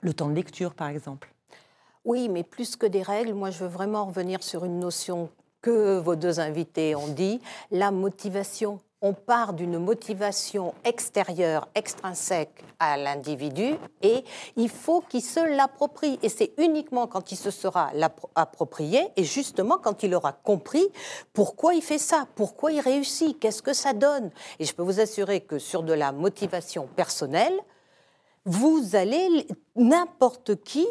le 0.00 0.12
temps 0.14 0.28
de 0.28 0.34
lecture, 0.34 0.74
par 0.74 0.88
exemple? 0.88 1.32
Oui, 2.04 2.28
mais 2.28 2.42
plus 2.42 2.76
que 2.76 2.86
des 2.86 3.02
règles, 3.02 3.32
moi 3.34 3.50
je 3.50 3.60
veux 3.60 3.68
vraiment 3.70 4.04
revenir 4.04 4.42
sur 4.42 4.64
une 4.64 4.78
notion 4.78 5.30
que 5.62 5.98
vos 5.98 6.16
deux 6.16 6.40
invités 6.40 6.94
ont 6.94 7.08
dit, 7.08 7.40
la 7.70 7.90
motivation. 7.90 8.80
On 9.06 9.12
part 9.12 9.52
d'une 9.52 9.78
motivation 9.78 10.72
extérieure, 10.82 11.68
extrinsèque 11.74 12.64
à 12.78 12.96
l'individu, 12.96 13.74
et 14.00 14.24
il 14.56 14.70
faut 14.70 15.02
qu'il 15.02 15.20
se 15.20 15.40
l'approprie. 15.40 16.18
Et 16.22 16.30
c'est 16.30 16.54
uniquement 16.56 17.06
quand 17.06 17.30
il 17.30 17.36
se 17.36 17.50
sera 17.50 17.90
approprié, 18.34 19.06
et 19.16 19.24
justement 19.24 19.76
quand 19.76 20.04
il 20.04 20.14
aura 20.14 20.32
compris 20.32 20.88
pourquoi 21.34 21.74
il 21.74 21.82
fait 21.82 21.98
ça, 21.98 22.26
pourquoi 22.34 22.72
il 22.72 22.80
réussit, 22.80 23.38
qu'est-ce 23.38 23.60
que 23.60 23.74
ça 23.74 23.92
donne. 23.92 24.30
Et 24.58 24.64
je 24.64 24.74
peux 24.74 24.82
vous 24.82 25.00
assurer 25.00 25.42
que 25.42 25.58
sur 25.58 25.82
de 25.82 25.92
la 25.92 26.10
motivation 26.10 26.88
personnelle, 26.96 27.60
vous 28.46 28.96
allez, 28.96 29.46
n'importe 29.76 30.62
qui, 30.64 30.86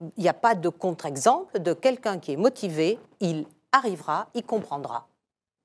il 0.00 0.22
n'y 0.24 0.28
a 0.28 0.34
pas 0.34 0.56
de 0.56 0.68
contre-exemple 0.68 1.60
de 1.60 1.72
quelqu'un 1.72 2.18
qui 2.18 2.32
est 2.32 2.36
motivé, 2.36 2.98
il 3.20 3.46
arrivera, 3.70 4.26
il 4.34 4.42
comprendra. 4.42 5.06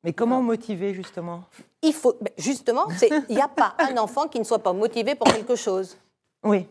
Mais 0.03 0.13
comment 0.13 0.41
motiver, 0.41 0.93
justement? 0.93 1.43
Il 1.81 1.93
faut, 1.93 2.15
ben, 2.21 2.31
justement, 2.37 2.87
il 3.29 3.35
n'y 3.35 3.41
a 3.41 3.47
pas 3.47 3.75
un 3.79 3.97
enfant 3.97 4.27
qui 4.27 4.39
ne 4.39 4.43
soit 4.43 4.59
pas 4.59 4.73
motivé 4.73 5.15
pour 5.15 5.27
quelque 5.27 5.55
chose. 5.55 5.97
Oui. 6.43 6.65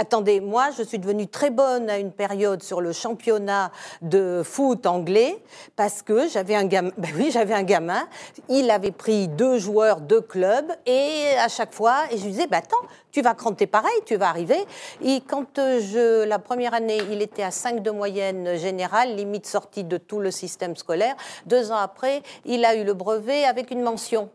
Attendez, 0.00 0.38
moi, 0.38 0.70
je 0.78 0.84
suis 0.84 1.00
devenue 1.00 1.26
très 1.26 1.50
bonne 1.50 1.90
à 1.90 1.98
une 1.98 2.12
période 2.12 2.62
sur 2.62 2.80
le 2.80 2.92
championnat 2.92 3.72
de 4.00 4.42
foot 4.44 4.86
anglais 4.86 5.42
parce 5.74 6.02
que 6.02 6.28
j'avais 6.28 6.54
un 6.54 6.66
gamin. 6.66 6.92
Ben 6.98 7.10
oui, 7.16 7.30
j'avais 7.32 7.54
un 7.54 7.64
gamin. 7.64 8.06
Il 8.48 8.70
avait 8.70 8.92
pris 8.92 9.26
deux 9.26 9.58
joueurs, 9.58 10.00
deux 10.00 10.20
clubs, 10.20 10.70
et 10.86 11.24
à 11.40 11.48
chaque 11.48 11.74
fois, 11.74 12.04
et 12.12 12.16
je 12.16 12.22
lui 12.22 12.30
disais, 12.30 12.46
bah, 12.46 12.58
attends, 12.58 12.76
tu 13.10 13.22
vas 13.22 13.34
cranter 13.34 13.66
pareil, 13.66 14.00
tu 14.06 14.14
vas 14.14 14.28
arriver. 14.28 14.64
Et 15.02 15.20
quand 15.20 15.58
euh, 15.58 15.80
je, 15.80 16.24
la 16.24 16.38
première 16.38 16.74
année, 16.74 17.00
il 17.10 17.20
était 17.20 17.42
à 17.42 17.50
5 17.50 17.82
de 17.82 17.90
moyenne 17.90 18.56
générale, 18.56 19.16
limite 19.16 19.46
sortie 19.46 19.82
de 19.82 19.96
tout 19.96 20.20
le 20.20 20.30
système 20.30 20.76
scolaire. 20.76 21.16
Deux 21.46 21.72
ans 21.72 21.78
après, 21.78 22.22
il 22.44 22.64
a 22.64 22.76
eu 22.76 22.84
le 22.84 22.94
brevet 22.94 23.44
avec 23.44 23.72
une 23.72 23.82
mention. 23.82 24.30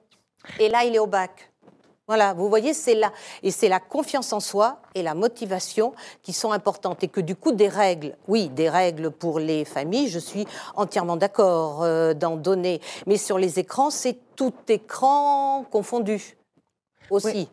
Et 0.59 0.67
là, 0.67 0.83
il 0.83 0.93
est 0.93 0.99
au 0.99 1.07
bac. 1.07 1.52
Voilà, 2.07 2.33
vous 2.33 2.49
voyez, 2.49 2.73
c'est 2.73 2.95
là. 2.95 3.13
Et 3.43 3.51
c'est 3.51 3.69
la 3.69 3.79
confiance 3.79 4.33
en 4.33 4.41
soi 4.41 4.79
et 4.93 5.01
la 5.01 5.13
motivation 5.13 5.93
qui 6.21 6.33
sont 6.33 6.51
importantes. 6.51 7.01
Et 7.03 7.07
que 7.07 7.21
du 7.21 7.35
coup, 7.35 7.53
des 7.53 7.69
règles, 7.69 8.17
oui, 8.27 8.49
des 8.49 8.69
règles 8.69 9.09
pour 9.09 9.39
les 9.39 9.63
familles, 9.63 10.09
je 10.09 10.19
suis 10.19 10.45
entièrement 10.75 11.15
d'accord 11.15 11.83
euh, 11.83 12.13
d'en 12.13 12.35
donner. 12.35 12.81
Mais 13.07 13.17
sur 13.17 13.37
les 13.37 13.57
écrans, 13.57 13.89
c'est 13.89 14.17
tout 14.35 14.53
écran 14.67 15.65
confondu 15.71 16.35
aussi. 17.09 17.27
Oui. 17.27 17.49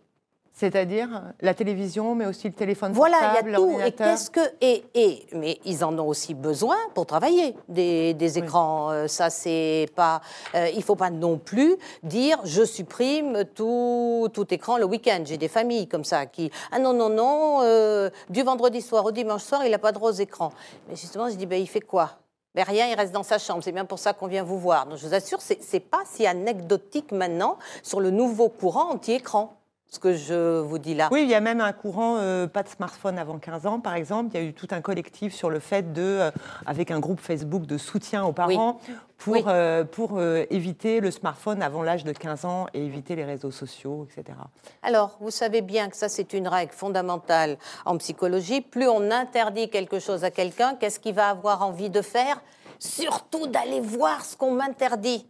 C'est-à-dire 0.61 1.09
la 1.41 1.55
télévision, 1.55 2.15
mais 2.15 2.27
aussi 2.27 2.47
le 2.47 2.53
téléphone 2.53 2.93
Voilà, 2.93 3.17
portable, 3.19 3.49
il 3.49 3.53
y 3.53 3.55
a 3.55 3.57
tout. 3.57 3.65
Et 3.65 3.71
l'ordinateur. 3.71 4.07
qu'est-ce 4.09 4.31
que 4.31 4.41
et, 4.61 4.85
et 4.95 5.27
mais 5.33 5.59
ils 5.65 5.83
en 5.83 5.99
ont 5.99 6.07
aussi 6.07 6.35
besoin 6.35 6.77
pour 6.95 7.07
travailler 7.07 7.57
des, 7.69 8.13
des 8.13 8.39
écrans. 8.39 8.91
Euh, 8.91 9.07
Ça 9.09 9.31
c'est 9.31 9.87
pas. 9.97 10.21
euh, 10.55 10.69
il 10.75 10.83
faut 10.83 10.97
pas 10.97 11.09
non 11.09 11.39
plus 11.39 11.77
dire 12.03 12.39
je 12.45 12.63
supprime 12.63 13.45
tout, 13.55 14.29
tout 14.35 14.53
écran 14.53 14.77
le 14.77 14.85
week-end. 14.85 15.23
J'ai 15.25 15.39
des 15.39 15.49
familles 15.49 15.89
comme 15.89 16.05
ça 16.05 16.27
qui 16.27 16.51
ah 16.73 16.79
non 16.79 16.93
non 16.93 17.09
non 17.09 17.61
euh, 17.63 18.11
du 18.29 18.43
vendredi 18.43 18.83
soir 18.83 19.03
au 19.07 19.13
dimanche 19.13 19.43
soir 19.43 19.65
il 19.65 19.73
a 19.73 19.79
pas 19.79 19.93
droit 19.93 20.11
aux 20.11 20.21
écrans. 20.27 20.53
Mais 20.91 20.97
justement 20.97 21.31
je 21.31 21.37
dis 21.37 21.47
ben 21.47 21.59
il 21.59 21.69
fait 21.69 21.81
quoi? 21.81 22.11
Ben 22.55 22.65
rien, 22.65 22.87
il 22.89 22.95
reste 22.97 23.13
dans 23.13 23.23
sa 23.23 23.39
chambre. 23.39 23.63
C'est 23.63 23.71
bien 23.73 23.85
pour 23.85 24.01
ça 24.01 24.13
qu'on 24.13 24.27
vient 24.27 24.43
vous 24.43 24.59
voir. 24.59 24.85
Donc 24.87 24.99
je 24.99 25.07
vous 25.07 25.15
assure, 25.15 25.39
c'est 25.41 25.81
pas 25.81 26.03
si 26.05 26.27
anecdotique 26.27 27.13
maintenant 27.13 27.57
sur 27.83 28.01
le 28.01 28.11
nouveau 28.11 28.49
courant 28.49 28.91
anti-écran. 28.91 29.55
Ce 29.93 29.99
que 29.99 30.15
je 30.15 30.61
vous 30.61 30.79
dis 30.79 30.95
là. 30.95 31.09
Oui, 31.11 31.23
il 31.25 31.29
y 31.29 31.35
a 31.35 31.41
même 31.41 31.61
un 31.61 31.73
courant, 31.73 32.17
euh, 32.19 32.47
pas 32.47 32.63
de 32.63 32.69
smartphone 32.69 33.19
avant 33.19 33.39
15 33.39 33.67
ans, 33.67 33.81
par 33.81 33.95
exemple. 33.95 34.31
Il 34.35 34.41
y 34.41 34.45
a 34.45 34.47
eu 34.47 34.53
tout 34.55 34.69
un 34.71 34.81
collectif 34.81 35.35
sur 35.35 35.51
le 35.51 35.59
fait 35.59 35.93
de, 35.93 36.01
euh, 36.03 36.31
avec 36.65 36.93
un 36.93 37.01
groupe 37.01 37.19
Facebook 37.19 37.67
de 37.67 37.77
soutien 37.77 38.25
aux 38.25 38.33
parents, 38.33 38.79
pour, 39.19 39.33
Oui. 39.35 39.43
euh, 39.49 39.83
pour 39.85 40.23
éviter 40.23 41.01
le 41.01 41.11
smartphone 41.11 41.61
avant 41.61 41.83
l'âge 41.83 42.05
de 42.05 42.13
15 42.13 42.45
ans 42.45 42.67
et 42.73 42.85
éviter 42.85 43.17
les 43.17 43.25
réseaux 43.25 43.51
sociaux, 43.51 44.07
etc. 44.09 44.39
Alors, 44.85 45.17
vous 45.21 45.33
savez 45.33 45.61
bien 45.61 45.89
que 45.91 45.97
ça, 45.97 46.09
c'est 46.09 46.33
une 46.35 46.47
règle 46.47 46.73
fondamentale 46.73 47.59
en 47.85 47.97
psychologie. 47.99 48.61
Plus 48.61 48.87
on 48.89 49.11
interdit 49.11 49.71
quelque 49.71 49.99
chose 49.99 50.23
à 50.23 50.31
quelqu'un, 50.31 50.77
qu'est-ce 50.77 51.01
qu'il 51.01 51.15
va 51.17 51.31
avoir 51.31 51.63
envie 51.63 51.91
de 51.91 52.01
faire? 52.01 52.41
Surtout 52.79 53.49
d'aller 53.49 53.81
voir 53.81 54.25
ce 54.25 54.37
qu'on 54.37 54.53
m'interdit. 54.53 55.27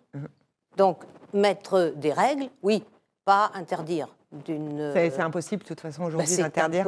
Donc, 0.76 0.98
mettre 1.32 1.94
des 1.96 2.12
règles, 2.12 2.48
oui, 2.62 2.84
pas 3.24 3.50
interdire. 3.54 4.06
D'une. 4.32 4.92
C'est 4.94 5.10
c'est 5.10 5.22
impossible, 5.22 5.62
de 5.64 5.68
toute 5.68 5.80
façon, 5.80 6.02
bah, 6.02 6.08
aujourd'hui, 6.08 6.36
d'interdire. 6.36 6.84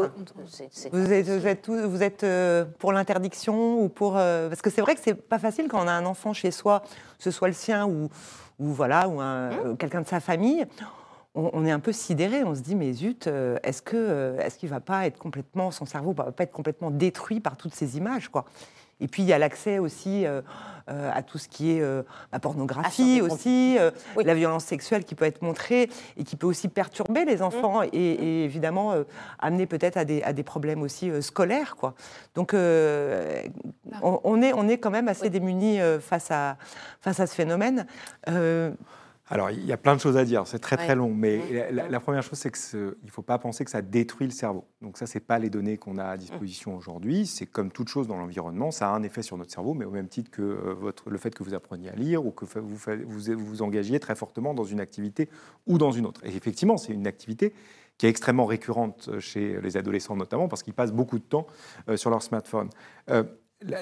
Vous 0.93 1.13
êtes, 1.13 1.27
vous 1.29 1.47
êtes, 1.47 1.63
tous- 1.63 1.81
vous 1.87 2.03
êtes, 2.05 2.23
euh, 2.23 2.65
pour 2.79 2.93
l'interdiction 2.93 3.81
ou 3.83 3.89
pour 3.89 4.17
euh, 4.17 4.49
parce 4.49 4.63
que 4.63 4.71
c'est 4.71 4.81
vrai 4.81 4.95
que 4.95 5.01
c'est 5.03 5.15
pas 5.15 5.41
facile 5.41 5.67
quand 5.69 5.83
on 5.83 5.89
a 5.89 5.93
un 5.93 6.07
enfant 6.07 6.33
chez 6.33 6.53
soi, 6.53 6.81
que 7.19 7.25
ce 7.25 7.33
soit 7.33 7.49
le 7.49 7.55
sien 7.55 7.85
ou, 7.87 8.09
ou 8.61 8.67
voilà 8.67 9.09
ou 9.09 9.15
Mmh. 9.15 9.21
euh, 9.21 9.75
quelqu'un 9.75 10.03
de 10.03 10.07
sa 10.07 10.21
famille. 10.21 10.65
On, 11.35 11.51
on 11.53 11.65
est 11.67 11.73
un 11.73 11.81
peu 11.81 11.93
sidéré. 11.93 12.45
On 12.45 12.55
se 12.55 12.61
dit 12.61 12.77
mais 12.77 12.93
zut, 12.93 13.27
euh, 13.27 13.57
est-ce 13.65 13.83
que 13.83 13.97
euh, 13.97 14.39
est-ce 14.39 14.57
qu'il 14.57 14.69
va 14.69 14.79
pas 14.81 15.07
être 15.07 15.19
complètement 15.19 15.73
son 15.73 15.85
cerveau 15.85 16.13
va 16.13 16.31
pas 16.31 16.45
être 16.45 16.53
complètement 16.53 16.93
détruit 16.93 17.41
par 17.41 17.57
toutes 17.57 17.75
ces 17.75 17.97
images 17.97 18.29
quoi? 18.29 18.45
Et 19.03 19.09
puis 19.09 19.23
il 19.23 19.29
y 19.29 19.33
a 19.33 19.39
l'accès 19.39 19.79
aussi 19.81 20.25
euh, 20.25 20.41
euh, 20.89 21.11
à 21.13 21.23
tout 21.23 21.37
ce 21.39 21.49
qui 21.49 21.73
est 21.77 21.81
euh, 21.81 22.03
la 22.33 22.39
pornographie 22.39 23.19
Ah, 23.21 23.25
aussi, 23.25 23.77
Oui. 24.17 24.25
la 24.25 24.35
violence 24.35 24.65
sexuelle 24.65 25.05
qui 25.05 25.15
peut 25.17 25.25
être 25.25 25.43
montrée 25.43 25.91
et 26.17 26.23
qui 26.25 26.37
peut 26.37 26.47
aussi 26.47 26.69
perturber 26.69 27.25
les 27.25 27.43
enfants 27.43 27.83
et, 27.83 27.89
et 27.93 28.45
évidemment 28.45 28.95
amener 29.41 29.67
peut-être 29.67 29.97
à 29.97 30.05
des, 30.05 30.23
à 30.23 30.33
des 30.33 30.45
problèmes 30.45 30.83
aussi 30.83 31.11
scolaires. 31.21 31.75
Quoi. 31.77 31.95
Donc 32.37 32.55
euh, 32.55 33.43
on, 34.03 34.21
on 34.23 34.41
est, 34.41 34.53
on 34.53 34.69
est 34.69 34.79
quand 34.79 34.91
même 34.91 35.09
assez 35.09 35.25
Oui. 35.25 35.31
démunis 35.31 35.79
face, 36.01 36.31
à, 36.31 36.57
face 37.01 37.19
à 37.21 37.27
ce 37.27 37.35
phénomène. 37.35 37.87
Euh, 39.33 39.35
Alors, 39.35 39.51
il 39.51 39.65
y 39.65 39.73
a 39.73 39.77
plein 39.77 39.95
de 39.95 40.01
choses 40.01 40.17
à 40.17 40.25
dire, 40.25 40.47
c'est 40.47 40.59
très 40.59 40.77
très 40.77 40.95
long, 40.95 41.13
mais 41.13 41.71
la, 41.71 42.01
première 42.01 42.23
chose, 42.23 42.39
c'est 42.39 42.51
qu'il 42.51 42.81
ne 42.81 43.11
faut 43.11 43.23
pas 43.23 43.39
penser 43.39 43.65
que 43.65 43.71
ça 43.71 43.83
détruit 43.83 44.27
le 44.27 44.33
cerveau. 44.33 44.65
Donc 44.81 44.99
ça, 44.99 45.07
ce 45.07 45.17
n'est 45.17 45.25
pas 45.25 45.39
les 45.39 45.51
données 45.51 45.79
qu'on 45.79 45.99
a 45.99 46.05
à 46.05 46.17
disposition 46.17 46.77
aujourd'hui. 46.77 47.27
C'est 47.27 47.47
comme 47.47 47.71
toute 47.71 47.89
chose 47.89 48.07
dans 48.07 48.17
l'environnement, 48.17 48.71
ça 48.71 48.91
a 48.91 48.93
un 48.93 49.03
effet 49.03 49.23
sur 49.23 49.37
notre 49.37 49.53
cerveau, 49.53 49.75
mais 49.75 49.85
au 49.85 49.91
même 49.91 50.09
titre 50.09 50.31
que 50.31 50.43
euh, 50.43 50.75
votre, 50.75 51.11
le 51.11 51.19
fait 51.19 51.35
que 51.35 51.43
vous 51.43 51.55
appreniez 51.55 51.91
à 51.91 51.97
lire 51.97 52.25
ou 52.25 52.31
que 52.31 52.45
vous 52.45 52.77
vous 53.07 53.45
vous 53.45 53.63
engagiez 53.63 54.01
très 54.01 54.15
fortement 54.15 54.55
dans 54.55 54.65
une 54.65 54.81
activité 54.81 55.29
ou 55.67 55.79
dans 55.79 55.93
une 55.93 56.07
autre. 56.07 56.21
Et 56.25 56.37
effectivement, 56.37 56.77
c'est 56.77 56.93
une 56.93 57.07
activité 57.07 57.55
qui 57.99 58.07
est 58.07 58.09
extrêmement 58.09 58.47
récurrente 58.47 59.11
chez 59.21 59.61
les 59.61 59.77
adolescents 59.77 60.17
notamment, 60.17 60.49
parce 60.49 60.63
qu'ils 60.63 60.75
passent 60.75 60.93
beaucoup 60.93 61.19
de 61.19 61.25
temps 61.25 61.47
euh, 61.89 61.97
sur 61.97 62.11
leur 62.11 62.23
smartphone. 62.23 62.69
Euh, 63.11 63.23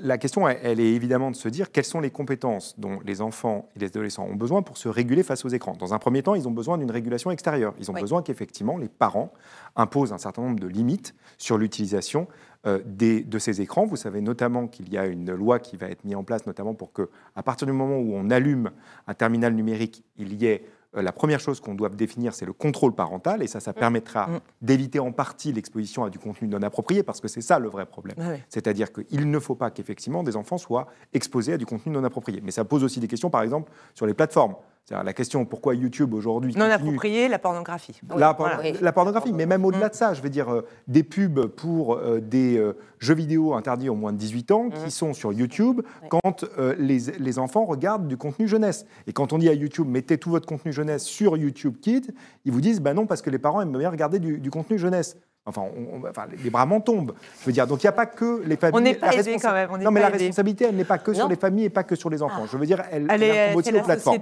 la, 0.03 0.19
question, 0.19 0.49
elle, 0.49 0.81
est 0.81 0.93
évidemment 0.95 1.31
de 1.31 1.37
se 1.37 1.49
dire 1.49 1.71
quelles 1.73 1.85
sont 1.85 2.01
les 2.01 2.11
compétences 2.11 2.75
dont 2.79 2.99
les 3.05 3.21
enfants 3.21 3.69
et 3.77 3.79
les 3.81 3.87
adolescents 3.87 4.25
ont 4.25 4.35
besoin 4.37 4.63
pour 4.63 4.77
se 4.77 4.89
réguler 4.89 5.23
face 5.23 5.45
aux 5.45 5.49
écrans. 5.49 5.75
Dans 5.79 5.95
un 5.95 5.99
premier 5.99 6.23
temps, 6.23 6.35
ils 6.35 6.47
ont 6.49 6.51
besoin 6.53 6.79
d'une 6.79 6.91
régulation 6.91 7.31
extérieure. 7.31 7.75
Ils 7.79 7.91
ont 7.91 7.95
Oui. 7.95 8.01
besoin 8.01 8.23
qu'effectivement 8.23 8.77
les 8.79 8.89
parents 8.89 9.33
imposent 9.77 10.13
un 10.13 10.19
certain 10.19 10.43
nombre 10.43 10.61
de 10.61 10.67
limites 10.67 11.15
sur 11.39 11.59
l'utilisation 11.59 12.27
euh, 12.67 12.79
des- 12.85 13.23
de 13.23 13.39
ces 13.39 13.63
écrans. 13.63 13.87
Vous 13.87 13.97
savez 13.97 14.21
notamment 14.21 14.67
qu'il 14.67 14.93
y 14.93 14.99
a 14.99 15.07
une 15.07 15.33
loi 15.33 15.59
qui 15.61 15.79
va 15.79 15.87
être 15.89 16.05
mise 16.05 16.15
en 16.17 16.25
place, 16.25 16.47
notamment 16.47 16.75
pour 16.75 16.93
que, 16.93 17.09
à 17.35 17.43
partir 17.43 17.67
du 17.67 17.73
moment 17.73 17.97
où 17.97 18.13
on 18.15 18.29
allume 18.29 18.71
un 19.07 19.15
terminal 19.15 19.55
numérique, 19.55 20.05
il 20.19 20.35
y 20.35 20.45
ait 20.47 20.63
la 20.93 21.13
première 21.13 21.39
chose 21.41 21.61
qu'on 21.61 21.75
doit 21.75 21.89
définir, 21.89 22.35
c'est 22.35 22.47
le 22.47 22.53
contrôle 22.53 22.95
parental, 22.95 23.43
et 23.43 23.47
ça, 23.47 23.61
ça 23.61 23.73
permettra 23.73 24.27
Mm. 24.27 24.41
d'éviter 24.63 24.99
en 24.99 25.13
partie 25.13 25.53
l'exposition 25.53 26.05
à 26.05 26.11
du 26.11 26.19
contenu 26.19 26.49
non 26.49 26.63
approprié, 26.63 27.03
parce 27.03 27.21
que 27.21 27.29
c'est 27.29 27.41
ça 27.41 27.59
le 27.59 27.69
vrai 27.69 27.87
problème. 27.87 28.17
ouais. 28.19 28.43
C'est-à-dire 28.49 28.93
qu'il 28.93 29.31
ne 29.31 29.39
faut 29.39 29.55
pas 29.55 29.71
qu'effectivement 29.71 30.23
des 30.23 30.37
enfants 30.37 30.59
soient 30.59 30.89
exposés 31.13 31.53
à 31.53 31.57
du 31.59 31.67
contenu 31.67 31.93
non 31.93 32.03
approprié. 32.05 32.41
Mais 32.43 32.51
ça 32.51 32.65
pose 32.65 32.83
aussi 32.83 32.99
des 33.01 33.09
questions, 33.09 33.31
par 33.31 33.43
exemple, 33.43 33.71
sur 33.95 34.07
les 34.07 34.15
plateformes. 34.15 34.57
C'est-à-dire 34.85 35.05
la 35.05 35.13
question 35.13 35.45
pourquoi 35.45 35.77
YouTube 35.77 36.15
aujourd'hui 36.15 36.53
Non 36.57 36.69
continue- 36.69 36.89
approprié, 36.89 37.29
la 37.29 37.39
pornographie. 37.39 38.01
la, 38.17 38.33
Voilà. 38.37 38.59
Oui. 38.61 38.73
la 38.81 38.93
pornographie, 38.93 39.33
mais 39.33 39.47
même 39.47 39.65
au-delà 39.65 39.87
Mm. 39.87 39.91
de 39.91 39.95
ça, 39.95 40.15
je 40.15 40.21
veux 40.23 40.31
dire, 40.31 40.53
euh, 40.53 40.67
des 40.89 41.05
pubs 41.05 41.47
pour 41.47 41.95
euh, 41.95 42.21
des 42.21 42.59
euh, 42.59 42.73
jeux 42.99 43.15
vidéo 43.15 43.55
interdits 43.55 43.89
aux 43.89 43.95
moins 43.95 44.13
de 44.13 44.19
18 44.19 44.51
ans 44.51 44.69
qui 44.69 44.87
Mm. 44.87 44.91
sont 44.91 45.13
sur 45.13 45.33
YouTube 45.33 45.83
quand 46.09 46.45
les, 46.79 46.99
les 47.19 47.39
enfants 47.39 47.65
regardent 47.67 48.09
du 48.09 48.17
contenu 48.17 48.49
jeunesse. 48.49 48.85
Et 49.07 49.13
quand 49.13 49.33
on 49.33 49.39
dit 49.39 49.49
à 49.49 49.55
YouTube, 49.55 49.87
mettez 49.87 50.19
tout 50.19 50.31
votre 50.31 50.47
contenu 50.47 50.73
jeunesse 50.73 51.05
sur 51.05 51.37
YouTube 51.37 51.77
Kids, 51.81 52.11
ils 52.45 52.53
vous 52.53 52.61
disent, 52.61 52.81
bah 52.81 52.93
non, 52.95 53.07
parce 53.07 53.23
que 53.23 53.31
les 53.31 53.39
parents 53.39 53.61
aiment 53.63 53.77
bien 53.79 53.91
regarder 53.91 54.19
du, 54.19 54.39
du 54.39 54.51
contenu 54.51 54.77
jeunesse. 54.79 55.17
Enfin, 55.51 55.63
on- 55.77 55.97
on- 56.05 56.09
enfin, 56.09 56.27
les 56.43 56.49
bras 56.51 56.65
m'en 56.67 56.81
tombent. 56.81 57.13
Je 57.41 57.47
veux 57.47 57.53
dire, 57.53 57.67
donc 57.67 57.83
il 57.83 57.87
n'y 57.87 57.91
a 57.91 57.93
pas 57.93 58.07
que 58.07 58.43
les 58.47 58.57
familles. 58.57 58.79
On 58.79 58.81
n'est 58.81 58.95
pas 58.95 59.13
aidé 59.15 59.37
quand 59.41 59.53
même. 59.53 59.69
on 59.73 59.77
non, 59.79 59.91
mais 59.91 60.01
la 60.01 60.09
responsabilité, 60.09 60.65
elle 60.67 60.77
n'est 60.77 60.85
pas 60.85 60.99
que 60.99 61.13
sur 61.13 61.29
les 61.29 61.37
familles 61.37 61.65
et 61.67 61.71
pas 61.71 61.85
que 61.85 61.95
sur 61.97 62.09
les 62.11 62.23
enfants. 62.23 62.43
Ah. 62.45 62.49
Je 62.51 62.57
veux 62.57 62.67
dire, 62.67 62.83
elle, 62.91 63.07
Elle 63.11 63.23
elle 63.23 63.37
est, 63.37 63.55
aussi 63.55 63.71
aux 63.71 63.75
la 63.77 63.83
plateformes. 63.83 64.19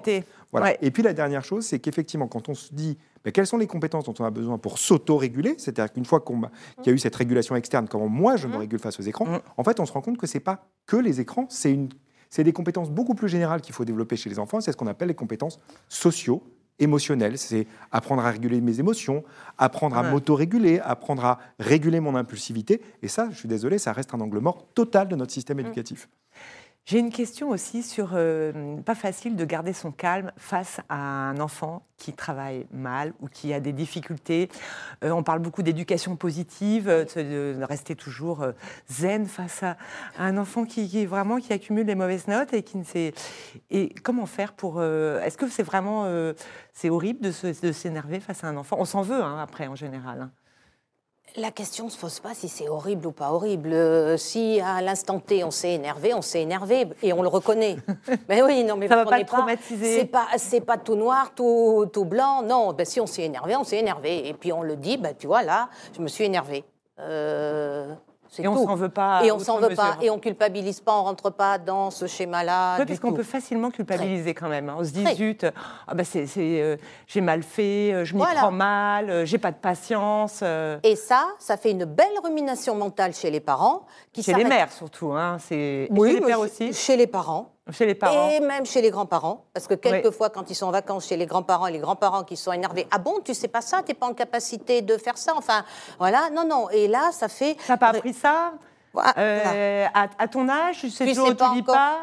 Voilà. 0.50 0.66
Ouais. 0.68 0.78
Et 0.82 0.90
puis 0.90 1.02
la 1.02 1.12
dernière 1.12 1.44
chose, 1.44 1.66
c'est 1.66 1.78
qu'effectivement, 1.78 2.26
quand 2.26 2.48
on 2.48 2.54
se 2.54 2.72
dit 2.74 2.96
ben, 3.22 3.30
quelles 3.32 3.46
sont 3.46 3.58
les 3.58 3.66
compétences 3.66 4.04
dont 4.04 4.14
on 4.18 4.24
a 4.24 4.30
besoin 4.30 4.56
pour 4.56 4.78
s'auto-réguler, 4.78 5.56
c'est-à-dire 5.58 5.92
qu'une 5.92 6.06
fois 6.06 6.20
qu'il 6.20 6.36
y 6.86 6.88
a 6.88 6.92
eu 6.92 6.98
cette 6.98 7.14
régulation 7.16 7.54
externe, 7.54 7.86
comment 7.88 8.08
moi 8.08 8.36
je 8.36 8.46
me 8.48 8.56
régule 8.56 8.78
face 8.78 8.98
aux 8.98 9.02
écrans, 9.02 9.26
Mm. 9.26 9.40
en 9.58 9.64
fait, 9.64 9.78
on 9.80 9.84
se 9.86 9.92
rend 9.92 10.00
compte 10.00 10.16
que 10.16 10.26
c'est 10.26 10.40
pas 10.40 10.64
que 10.86 10.96
les 10.96 11.20
écrans, 11.20 11.44
c'est 11.50 11.70
une, 11.72 11.90
c'est 12.30 12.44
des 12.44 12.52
compétences 12.54 12.90
beaucoup 12.90 13.14
plus 13.14 13.28
générales 13.28 13.60
qu'il 13.60 13.74
faut 13.74 13.84
développer 13.84 14.16
chez 14.16 14.30
les 14.30 14.38
enfants. 14.38 14.60
C'est 14.62 14.72
ce 14.72 14.76
qu'on 14.78 14.86
appelle 14.86 15.08
les 15.08 15.14
compétences 15.14 15.58
sociaux 15.88 16.42
émotionnelles. 16.78 17.38
C'est 17.38 17.66
apprendre 17.92 18.24
à 18.24 18.30
réguler 18.30 18.60
mes 18.60 18.80
émotions, 18.80 19.24
apprendre 19.56 19.96
à 19.98 20.02
Ouais. 20.02 20.10
m'auto-réguler, 20.10 20.80
apprendre 20.80 21.24
à 21.24 21.38
réguler 21.58 22.00
mon 22.00 22.14
impulsivité. 22.16 22.80
Et 23.02 23.08
ça, 23.08 23.28
je 23.30 23.36
suis 23.38 23.48
désolé, 23.48 23.78
ça 23.78 23.92
reste 23.92 24.14
un 24.14 24.20
angle 24.20 24.38
mort 24.38 24.66
total 24.74 25.08
de 25.08 25.16
notre 25.16 25.32
système 25.32 25.60
éducatif. 25.60 26.08
J'ai 26.88 27.00
une 27.00 27.10
question 27.10 27.50
aussi 27.50 27.82
sur 27.82 28.12
euh, 28.14 28.78
pas 28.78 28.94
facile 28.94 29.36
de 29.36 29.44
garder 29.44 29.74
son 29.74 29.92
calme 29.92 30.32
face 30.38 30.80
à 30.88 30.96
un 30.96 31.38
enfant 31.38 31.82
qui 31.98 32.14
travaille 32.14 32.66
mal 32.72 33.12
ou 33.20 33.28
qui 33.28 33.52
a 33.52 33.60
des 33.60 33.74
difficultés. 33.74 34.48
Euh, 35.04 35.10
on 35.10 35.22
parle 35.22 35.40
beaucoup 35.40 35.62
d'éducation 35.62 36.16
positive, 36.16 36.88
euh, 36.88 37.04
de, 37.04 37.62
rester 37.62 37.94
toujours 37.94 38.42
zen 38.90 39.26
face 39.26 39.62
à, 39.62 39.76
un 40.18 40.38
enfant 40.38 40.64
qui, 40.64 41.04
vraiment 41.04 41.36
qui 41.36 41.52
accumule 41.52 41.86
les 41.86 41.94
mauvaises 41.94 42.26
notes 42.26 42.54
et 42.54 42.62
qui 42.62 42.78
ne 42.78 42.84
sait. 42.84 43.12
Et 43.70 43.90
comment 44.02 44.24
faire 44.24 44.54
pour 44.54 44.82
Est-ce 44.82 45.36
que 45.36 45.46
c'est 45.46 45.62
vraiment 45.62 46.10
c'est 46.72 46.88
horrible 46.88 47.20
de 47.20 47.72
s'énerver 47.72 48.18
face 48.18 48.44
à 48.44 48.46
un 48.46 48.56
enfant? 48.56 48.78
On 48.80 48.86
s'en 48.86 49.02
veut 49.02 49.22
hein, 49.22 49.38
après 49.42 49.66
en 49.66 49.76
général. 49.76 50.30
La 51.36 51.50
question 51.50 51.84
ne 51.86 51.90
se 51.90 51.98
pose 51.98 52.20
pas 52.20 52.34
si 52.34 52.48
c'est 52.48 52.68
horrible 52.68 53.06
ou 53.06 53.12
pas 53.12 53.30
horrible. 53.32 53.72
Euh, 53.72 54.16
si 54.16 54.60
à 54.60 54.80
l'instant 54.80 55.20
T 55.20 55.44
on 55.44 55.50
s'est 55.50 55.74
énervé, 55.74 56.14
on 56.14 56.22
s'est 56.22 56.42
énervé 56.42 56.86
et 57.02 57.12
on 57.12 57.22
le 57.22 57.28
reconnaît. 57.28 57.76
mais 58.28 58.42
oui, 58.42 58.64
non, 58.64 58.76
mais 58.76 58.88
Ça 58.88 58.96
va 58.96 59.04
pas 59.04 59.22
traumatiser. 59.24 60.00
C'est 60.00 60.06
pas, 60.06 60.26
c'est 60.36 60.62
pas 60.62 60.78
tout 60.78 60.96
noir, 60.96 61.32
tout, 61.34 61.86
tout 61.92 62.04
blanc. 62.04 62.42
Non, 62.42 62.72
ben, 62.72 62.86
si 62.86 63.00
on 63.00 63.06
s'est 63.06 63.24
énervé, 63.24 63.56
on 63.56 63.64
s'est 63.64 63.78
énervé. 63.78 64.28
Et 64.28 64.34
puis 64.34 64.52
on 64.52 64.62
le 64.62 64.76
dit, 64.76 64.96
ben, 64.96 65.14
tu 65.16 65.26
vois, 65.26 65.42
là, 65.42 65.68
je 65.94 66.00
me 66.00 66.08
suis 66.08 66.24
énervé. 66.24 66.64
Euh, 66.98 67.94
Et 68.38 68.46
on 68.48 68.54
tout. 68.54 68.64
s'en 68.64 68.74
veut 68.74 68.88
pas. 68.88 69.24
Et 69.24 69.32
on 69.32 69.38
s'en 69.38 69.58
veut 69.58 69.74
pas. 69.74 69.96
Et 70.02 70.10
on 70.10 70.18
culpabilise 70.18 70.80
pas, 70.80 70.96
on 70.98 71.02
rentre 71.04 71.30
pas 71.30 71.58
dans 71.58 71.90
ce 71.90 72.06
schéma-là. 72.06 72.76
Oui, 72.78 72.86
parce 72.86 73.00
qu'on 73.00 73.12
peut 73.12 73.22
facilement 73.22 73.70
culpabiliser 73.70 74.34
quand 74.34 74.48
même. 74.48 74.68
hein. 74.68 74.76
On 74.78 74.84
se 74.84 74.90
dit, 74.90 75.04
Très. 75.04 75.14
zut, 75.14 75.46
ah 75.86 75.94
bah 75.94 76.04
c'est, 76.04 76.26
c'est, 76.26 76.60
euh, 76.62 76.76
j'ai 77.06 77.20
mal 77.20 77.42
fait, 77.42 77.92
euh, 77.92 78.04
je 78.04 78.14
m'y 78.14 78.18
Voilà. 78.20 78.40
prends 78.40 78.50
mal, 78.50 79.10
euh, 79.10 79.24
j'ai 79.24 79.38
pas 79.38 79.50
de 79.50 79.56
patience. 79.56 80.40
euh, 80.42 80.78
Et 80.82 80.96
ça, 80.96 81.26
ça 81.38 81.56
fait 81.56 81.70
une 81.70 81.84
belle 81.84 82.06
rumination 82.22 82.74
mentale 82.74 83.14
chez 83.14 83.30
les 83.30 83.40
parents. 83.40 83.86
Qui 84.12 84.22
chez 84.22 84.34
les 84.34 84.44
mères 84.44 84.72
surtout. 84.72 85.12
Hein, 85.12 85.38
c'est, 85.40 85.88
Oui, 85.90 86.12
chez 86.14 86.20
les 86.20 86.26
pères 86.26 86.40
aussi. 86.40 86.72
Chez 86.72 86.96
les 86.96 87.06
parents. 87.06 87.52
Chez 87.70 87.86
les 87.86 87.94
parents. 87.94 88.30
Et 88.30 88.40
même 88.40 88.64
chez 88.64 88.80
les 88.80 88.90
grands-parents, 88.90 89.44
parce 89.52 89.66
que 89.66 89.74
quelquefois, 89.74 90.30
quand 90.30 90.50
ils 90.50 90.54
sont 90.54 90.66
en 90.66 90.70
vacances 90.70 91.06
chez 91.06 91.16
les 91.16 91.26
grands-parents, 91.26 91.66
et 91.66 91.72
les 91.72 91.78
grands-parents 91.78 92.24
qui 92.24 92.36
sont 92.36 92.52
énervés, 92.52 92.86
ah 92.90 92.98
bon, 92.98 93.20
tu 93.24 93.34
sais 93.34 93.48
pas 93.48 93.60
ça, 93.60 93.82
t'es 93.82 93.94
pas 93.94 94.06
en 94.06 94.14
capacité 94.14 94.80
de 94.82 94.96
faire 94.96 95.18
ça, 95.18 95.32
enfin, 95.36 95.64
voilà, 95.98 96.30
non, 96.30 96.44
non. 96.46 96.70
Et 96.70 96.88
là, 96.88 97.10
ça 97.12 97.28
fait. 97.28 97.56
T'as 97.66 97.76
pas 97.76 97.88
appris 97.88 98.14
ça 98.14 98.52
Voilà. 98.92 99.12
Euh, 99.18 99.86
à, 99.92 100.08
à 100.18 100.28
ton 100.28 100.48
âge, 100.48 100.78
tu 100.80 100.90
sais 100.90 101.04
Tu 101.04 101.10
toujours, 101.12 101.28
sais 101.28 101.34
tu 101.34 101.38
pas 101.38 101.52
lis 101.54 101.60
encore. 101.60 101.74
pas? 101.74 101.98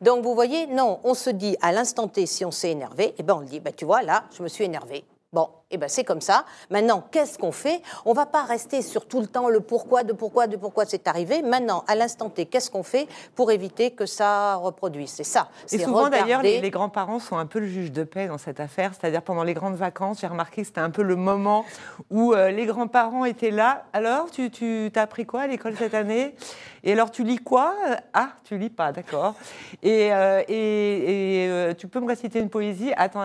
Donc 0.00 0.22
vous 0.22 0.34
voyez, 0.34 0.66
non, 0.66 1.00
on 1.04 1.14
se 1.14 1.30
dit 1.30 1.56
à 1.60 1.72
l'instant 1.72 2.08
T, 2.08 2.26
si 2.26 2.44
on 2.44 2.50
s'est 2.50 2.70
énervé, 2.70 3.14
eh 3.18 3.22
ben 3.22 3.34
on 3.34 3.40
le 3.40 3.46
dit, 3.46 3.60
bah, 3.60 3.72
tu 3.72 3.84
vois, 3.84 4.02
là, 4.02 4.24
je 4.36 4.42
me 4.42 4.48
suis 4.48 4.64
énervé. 4.64 5.04
Bon, 5.32 5.48
eh 5.74 5.76
ben 5.76 5.88
c'est 5.88 6.04
comme 6.04 6.20
ça. 6.20 6.44
Maintenant, 6.70 7.04
qu'est-ce 7.10 7.38
qu'on 7.38 7.52
fait? 7.52 7.82
On 8.04 8.12
va 8.12 8.26
pas 8.26 8.42
rester 8.42 8.82
sur 8.82 9.06
tout 9.06 9.20
le 9.20 9.26
temps 9.26 9.48
le 9.48 9.60
pourquoi, 9.60 10.02
de 10.02 10.12
pourquoi, 10.12 10.46
de 10.46 10.56
pourquoi 10.56 10.84
c'est 10.86 11.06
arrivé. 11.08 11.42
Maintenant, 11.42 11.84
à 11.86 11.94
l'instant 11.94 12.30
T, 12.30 12.46
qu'est-ce 12.46 12.70
qu'on 12.70 12.82
fait 12.82 13.06
pour 13.34 13.50
éviter 13.50 13.90
que 13.90 14.06
ça 14.06 14.56
reproduise? 14.56 15.10
C'est 15.10 15.24
ça. 15.24 15.48
Et 15.72 15.78
souvent, 15.78 16.08
d'ailleurs, 16.08 16.42
les, 16.42 16.60
les 16.60 16.70
grands-parents 16.70 17.18
sont 17.18 17.36
un 17.36 17.46
peu 17.46 17.58
le 17.58 17.66
juge 17.66 17.92
de 17.92 18.04
paix 18.04 18.26
dans 18.26 18.38
cette 18.38 18.60
affaire. 18.60 18.92
C'est-à-dire, 18.94 19.22
pendant 19.22 19.42
les 19.42 19.54
grandes 19.54 19.76
vacances, 19.76 20.20
j'ai 20.20 20.26
remarqué 20.26 20.62
que 20.62 20.66
c'était 20.66 20.80
un 20.80 20.90
peu 20.90 21.02
le 21.02 21.16
moment 21.16 21.64
où 22.10 22.32
euh, 22.32 22.50
les 22.50 22.66
grands-parents 22.66 23.24
étaient 23.24 23.50
là. 23.50 23.84
Alors, 23.92 24.30
tu, 24.30 24.50
tu 24.50 24.90
as 24.94 25.02
appris 25.02 25.26
quoi 25.26 25.42
à 25.42 25.46
l'école 25.46 25.76
cette 25.76 25.94
année? 25.94 26.34
Et 26.82 26.92
alors, 26.92 27.10
tu 27.10 27.24
lis 27.24 27.38
quoi? 27.38 27.74
Euh, 27.88 27.96
Ah, 28.12 28.30
tu 28.44 28.58
lis 28.58 28.70
pas, 28.70 28.92
d'accord. 28.92 29.34
Et, 29.82 30.12
euh, 30.12 30.42
et, 30.48 31.44
et, 31.44 31.48
euh, 31.48 31.72
tu 31.74 31.88
peux 31.88 31.98
me 31.98 32.06
réciter 32.06 32.38
une 32.38 32.50
poésie? 32.50 32.92
Attends, 32.96 33.24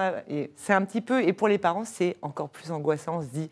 c'est 0.56 0.74
un 0.74 0.86
petit 0.86 1.02
peu. 1.02 1.22
Et 1.22 1.34
pour 1.34 1.50
les 1.50 1.58
parents, 1.58 1.84
c'est 1.84 2.16
encore 2.22 2.39
plus 2.48 2.72
angoissant. 2.72 3.18
On 3.18 3.22
se 3.22 3.28
dit, 3.28 3.50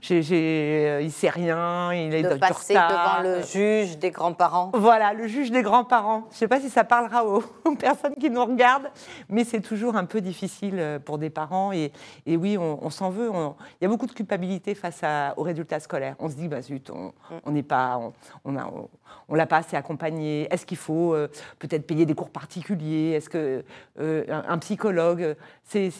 J'ai, 0.00 0.22
j'ai, 0.22 0.86
euh, 0.88 1.00
il 1.02 1.12
sait 1.12 1.28
rien, 1.28 1.92
il 1.92 2.14
est 2.14 2.22
de 2.22 2.28
dans 2.28 2.34
du 2.34 2.40
passer 2.40 2.74
retard. 2.78 3.22
devant 3.22 3.36
le 3.36 3.42
juge 3.42 3.98
des 3.98 4.10
grands-parents. 4.10 4.70
Voilà, 4.74 5.12
le 5.12 5.26
juge 5.26 5.50
des 5.50 5.62
grands-parents. 5.62 6.24
Je 6.30 6.34
ne 6.34 6.38
sais 6.38 6.48
pas 6.48 6.60
si 6.60 6.70
ça 6.70 6.84
parlera 6.84 7.24
aux, 7.26 7.42
aux 7.64 7.74
personnes 7.74 8.14
qui 8.14 8.30
nous 8.30 8.44
regardent, 8.44 8.90
mais 9.28 9.44
c'est 9.44 9.60
toujours 9.60 9.96
un 9.96 10.04
peu 10.04 10.20
difficile 10.20 10.76
euh, 10.78 10.98
pour 10.98 11.18
des 11.18 11.30
parents. 11.30 11.72
Et, 11.72 11.92
et 12.26 12.36
oui, 12.36 12.56
on, 12.58 12.84
on 12.84 12.90
s'en 12.90 13.10
veut. 13.10 13.30
On- 13.30 13.54
Il 13.80 13.84
y 13.84 13.86
a 13.86 13.88
beaucoup 13.88 14.06
de 14.06 14.12
culpabilité 14.12 14.74
face 14.74 15.00
à- 15.02 15.34
aux 15.36 15.42
résultats 15.42 15.80
scolaires. 15.80 16.16
On 16.18 16.28
se 16.28 16.34
dit, 16.36 16.48
bah 16.48 16.62
zut, 16.62 16.90
on 16.90 17.12
on 17.44 17.50
n'est 17.52 17.62
pas, 17.62 17.98
on, 18.44 18.56
a- 18.56 18.66
on- 18.66 18.88
on 19.28 19.34
l'a 19.34 19.46
pas 19.46 19.58
assez 19.58 19.76
accompagné. 19.76 20.46
Est-ce 20.52 20.64
qu'il 20.66 20.76
faut 20.76 21.14
euh, 21.14 21.28
peut-être 21.58 21.86
payer 21.86 22.06
des 22.06 22.14
cours 22.14 22.30
particuliers? 22.30 23.12
Est-ce 23.12 23.28
que 23.30 23.64
euh, 24.00 24.24
un, 24.28 24.44
un 24.48 24.58
psychologue? 24.58 25.36
C'est 25.64 25.90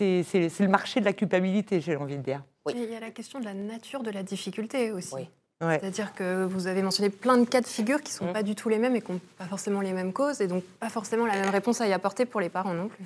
le 0.60 0.68
marché 0.68 1.00
de 1.00 1.04
la 1.04 1.12
culpabilité, 1.12 1.80
j'ai 1.80 1.96
envie 1.96 2.16
de 2.18 2.22
dire. 2.22 2.42
Oui. 2.66 2.74
Et 2.76 2.84
il 2.84 2.90
y 2.90 2.94
a 2.94 3.00
la 3.00 3.10
question 3.10 3.40
de 3.40 3.44
la 3.44 3.54
nature 3.54 4.02
de 4.02 4.10
la 4.10 4.22
difficulté 4.22 4.90
aussi. 4.92 5.14
Oui. 5.14 5.28
Ouais. 5.62 5.78
C'est-à-dire 5.80 6.12
que 6.14 6.44
vous 6.44 6.66
avez 6.66 6.82
mentionné 6.82 7.08
plein 7.08 7.38
de 7.38 7.44
cas 7.44 7.60
de 7.60 7.66
figure 7.66 8.00
qui 8.02 8.12
ne 8.12 8.16
sont 8.16 8.26
Mm. 8.30 8.32
pas 8.32 8.42
du 8.42 8.54
tout 8.56 8.68
les 8.68 8.78
mêmes 8.78 8.96
et 8.96 9.00
qui 9.00 9.12
n'ont 9.12 9.20
pas 9.38 9.44
forcément 9.46 9.80
les 9.80 9.92
mêmes 9.92 10.12
causes 10.12 10.40
et 10.40 10.48
donc 10.48 10.64
pas 10.80 10.88
forcément 10.88 11.24
la 11.26 11.34
même 11.34 11.50
réponse 11.50 11.80
à 11.80 11.86
y 11.86 11.92
apporter 11.92 12.24
pour 12.26 12.40
les 12.40 12.48
parents 12.48 12.74
non 12.74 12.88
plus. 12.88 13.04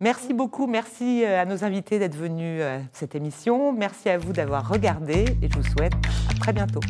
Merci 0.00 0.32
beaucoup, 0.32 0.66
merci 0.66 1.22
euh, 1.24 1.40
à 1.42 1.44
nos 1.44 1.64
invités 1.64 1.98
d'être 1.98 2.16
venus 2.16 2.62
à 2.62 2.78
cette 2.92 3.14
émission. 3.14 3.72
Merci 3.72 4.08
à 4.08 4.16
vous 4.18 4.32
d'avoir 4.32 4.68
regardé 4.68 5.26
et 5.42 5.48
je 5.50 5.54
vous 5.58 5.64
souhaite 5.64 5.92
à 6.30 6.34
très 6.40 6.52
bientôt. 6.52 6.80